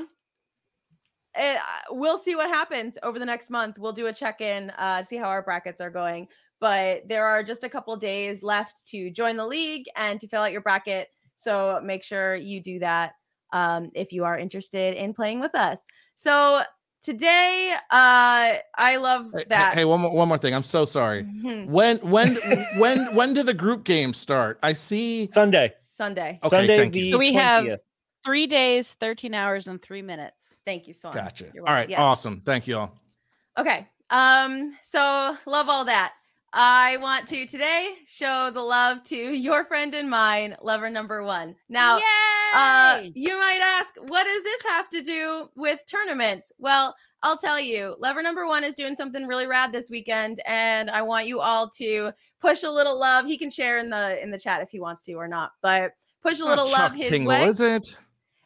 eh, 1.34 1.58
we'll 1.90 2.18
see 2.18 2.34
what 2.34 2.48
happens 2.48 2.98
over 3.02 3.18
the 3.18 3.26
next 3.26 3.50
month. 3.50 3.78
We'll 3.78 3.92
do 3.92 4.06
a 4.06 4.12
check-in, 4.12 4.70
uh, 4.70 5.02
see 5.02 5.16
how 5.16 5.28
our 5.28 5.42
brackets 5.42 5.80
are 5.80 5.90
going. 5.90 6.28
But 6.60 7.08
there 7.08 7.26
are 7.26 7.42
just 7.42 7.64
a 7.64 7.68
couple 7.68 7.94
days 7.96 8.42
left 8.42 8.86
to 8.88 9.10
join 9.10 9.36
the 9.36 9.46
league 9.46 9.86
and 9.96 10.20
to 10.20 10.28
fill 10.28 10.42
out 10.42 10.52
your 10.52 10.60
bracket. 10.60 11.08
So 11.36 11.80
make 11.84 12.04
sure 12.04 12.36
you 12.36 12.62
do 12.62 12.78
that 12.78 13.12
um, 13.52 13.90
if 13.94 14.12
you 14.12 14.24
are 14.24 14.36
interested 14.36 14.94
in 14.94 15.14
playing 15.14 15.40
with 15.40 15.54
us. 15.54 15.84
So 16.14 16.62
today, 17.02 17.74
uh, 17.90 18.52
I 18.76 18.96
love 18.96 19.32
that. 19.48 19.74
Hey, 19.74 19.84
one 19.84 20.00
more, 20.00 20.14
one 20.14 20.28
more 20.28 20.38
thing. 20.38 20.54
I'm 20.54 20.62
so 20.62 20.84
sorry. 20.84 21.24
Mhm. 21.24 21.68
When 21.68 21.98
when 21.98 22.36
when 22.78 23.14
when 23.14 23.34
do 23.34 23.42
the 23.42 23.54
group 23.54 23.84
games 23.84 24.16
start? 24.16 24.58
I 24.62 24.72
see. 24.72 25.28
Sunday. 25.30 25.74
Sunday. 25.92 26.38
Okay, 26.42 26.48
Sunday 26.48 26.76
thank 26.78 26.94
the 26.94 27.00
you. 27.00 27.12
So 27.12 27.18
we 27.18 27.34
have 27.34 27.80
three 28.24 28.46
days, 28.46 28.94
13 28.94 29.34
hours, 29.34 29.68
and 29.68 29.80
three 29.82 30.02
minutes. 30.02 30.54
Thank 30.64 30.86
you, 30.86 30.94
Swan. 30.94 31.14
Gotcha. 31.14 31.46
You're 31.52 31.66
All 31.66 31.74
welcome. 31.74 31.90
Yes. 31.90 32.00
Awesome. 32.00 32.40
Thank 32.40 32.66
you 32.66 32.78
all. 32.78 33.00
Okay. 33.58 33.86
Um, 34.10 34.76
so 34.82 35.36
love 35.46 35.68
all 35.68 35.84
that. 35.86 36.14
I 36.52 36.98
want 36.98 37.26
to 37.28 37.46
today 37.46 37.94
show 38.06 38.50
the 38.52 38.60
love 38.60 39.02
to 39.04 39.16
your 39.16 39.64
friend 39.64 39.94
and 39.94 40.08
mine, 40.10 40.54
lover 40.60 40.90
number 40.90 41.22
one. 41.22 41.56
Now, 41.70 41.98
uh, 42.54 43.02
you 43.14 43.36
might 43.38 43.60
ask, 43.62 43.94
what 43.96 44.24
does 44.24 44.42
this 44.44 44.62
have 44.68 44.88
to 44.90 45.02
do 45.02 45.48
with 45.56 45.80
tournaments? 45.86 46.52
Well, 46.58 46.94
I'll 47.22 47.36
tell 47.36 47.60
you, 47.60 47.94
lover 48.00 48.22
number 48.22 48.46
one 48.46 48.64
is 48.64 48.74
doing 48.74 48.96
something 48.96 49.26
really 49.26 49.46
rad 49.46 49.72
this 49.72 49.90
weekend, 49.90 50.40
and 50.46 50.90
I 50.90 51.02
want 51.02 51.26
you 51.26 51.40
all 51.40 51.68
to 51.70 52.12
push 52.40 52.62
a 52.64 52.70
little 52.70 52.98
love. 52.98 53.26
He 53.26 53.38
can 53.38 53.48
share 53.50 53.78
in 53.78 53.90
the 53.90 54.20
in 54.22 54.30
the 54.30 54.38
chat 54.38 54.60
if 54.60 54.70
he 54.70 54.80
wants 54.80 55.02
to 55.04 55.12
or 55.14 55.28
not, 55.28 55.52
but 55.62 55.92
push 56.22 56.40
a 56.40 56.44
Not 56.44 56.50
little 56.50 56.64
love 56.66 56.90
Chuck 56.92 56.96
his 56.96 57.10
Tingle, 57.10 57.28
way. 57.28 57.44
is 57.44 57.60
it? 57.60 57.96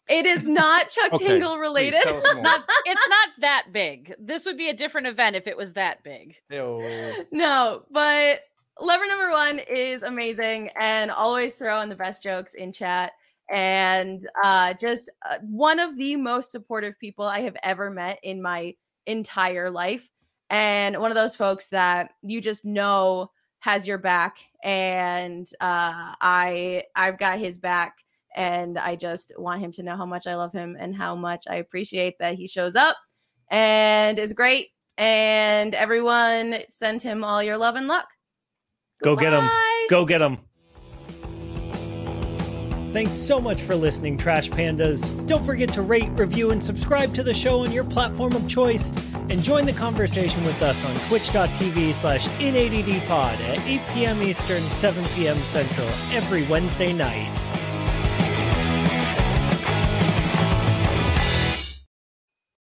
It 0.09 0.27
is 0.27 0.45
not 0.45 0.89
Chuck 0.91 1.13
Okay, 1.15 1.27
Tingle 1.27 1.59
related. 1.59 2.01
tell 2.03 2.17
us 2.19 2.35
more. 2.35 2.43
not, 2.43 2.65
it's 2.85 3.09
not 3.09 3.29
that 3.41 3.67
big. 3.73 4.15
This 4.19 4.45
would 4.47 4.57
be 4.59 4.69
a 4.69 4.75
different 4.75 5.07
event 5.07 5.37
if 5.37 5.47
it 5.47 5.57
was 5.57 5.73
that 5.73 6.03
big. 6.05 6.37
Ew. 6.51 7.25
no, 7.33 7.83
but 7.91 8.41
lover 8.81 9.07
number 9.09 9.31
one 9.31 9.59
is 9.59 10.03
amazing 10.03 10.71
and 10.79 11.11
always 11.11 11.55
throw 11.55 11.81
in 11.81 11.89
the 11.89 11.97
best 11.97 12.23
jokes 12.23 12.55
in 12.55 12.73
chat. 12.73 13.13
And 13.51 14.27
uh, 14.43 14.75
just 14.75 15.11
uh, 15.29 15.39
one 15.43 15.79
of 15.79 15.97
the 15.97 16.17
most 16.17 16.51
supportive 16.51 16.99
people 16.99 17.25
I 17.25 17.41
have 17.41 17.57
ever 17.63 17.91
met 17.91 18.19
in 18.23 18.43
my 18.43 18.75
entire 19.07 19.71
life. 19.71 20.09
And 20.51 20.99
one 20.99 21.11
of 21.11 21.17
those 21.17 21.37
folks 21.37 21.69
that 21.69 22.11
you 22.23 22.41
just 22.41 22.65
know 22.65 23.31
has 23.61 23.87
your 23.87 23.99
back. 23.99 24.39
And 24.63 25.47
uh, 25.61 26.15
I 26.21 26.85
I've 26.95 27.19
got 27.19 27.39
his 27.39 27.59
back. 27.59 27.97
And 28.35 28.79
I 28.79 28.97
just 28.97 29.33
want 29.39 29.63
him 29.63 29.73
to 29.73 29.83
know 29.83 29.97
how 29.97 30.05
much 30.05 30.27
I 30.27 30.35
love 30.35 30.53
him 30.53 30.77
and 30.79 30.95
how 30.95 31.15
much 31.17 31.45
I 31.49 31.57
appreciate 31.57 32.17
that 32.21 32.35
he 32.35 32.47
shows 32.47 32.77
up 32.77 32.97
and 33.51 34.19
is 34.19 34.35
great. 34.35 34.69
And 34.99 35.75
everyone 35.75 36.59
send 36.69 37.01
him 37.01 37.25
all 37.25 37.43
your 37.43 37.57
love 37.57 37.77
and 37.77 37.89
luck. 37.89 38.09
Go 39.03 39.17
get 39.17 39.33
him. 39.33 39.49
Go 39.89 40.05
get 40.05 40.19
them. 40.19 40.39
Thanks 42.97 43.19
so 43.19 43.39
much 43.39 43.61
for 43.61 43.77
listening, 43.77 44.17
Trash 44.17 44.49
Pandas. 44.49 45.27
Don't 45.27 45.45
forget 45.45 45.71
to 45.73 45.83
rate, 45.83 46.09
review, 46.13 46.51
and 46.51 46.65
subscribe 46.65 47.13
to 47.13 47.23
the 47.23 47.35
show 47.35 47.61
on 47.61 47.71
your 47.71 47.85
platform 47.85 48.35
of 48.35 48.49
choice. 48.49 48.91
And 49.29 49.45
join 49.45 49.67
the 49.67 49.75
conversation 49.75 50.43
with 50.47 50.63
us 50.63 50.83
on 50.83 51.09
twitch.tv 51.09 51.93
slash 51.93 52.27
inaddpod 52.39 53.11
at 53.11 53.61
8 53.67 53.81
p.m. 53.93 54.23
Eastern, 54.23 54.63
7 54.63 55.05
p.m. 55.15 55.37
Central 55.41 55.87
every 56.11 56.45
Wednesday 56.45 56.95
night. 56.95 57.46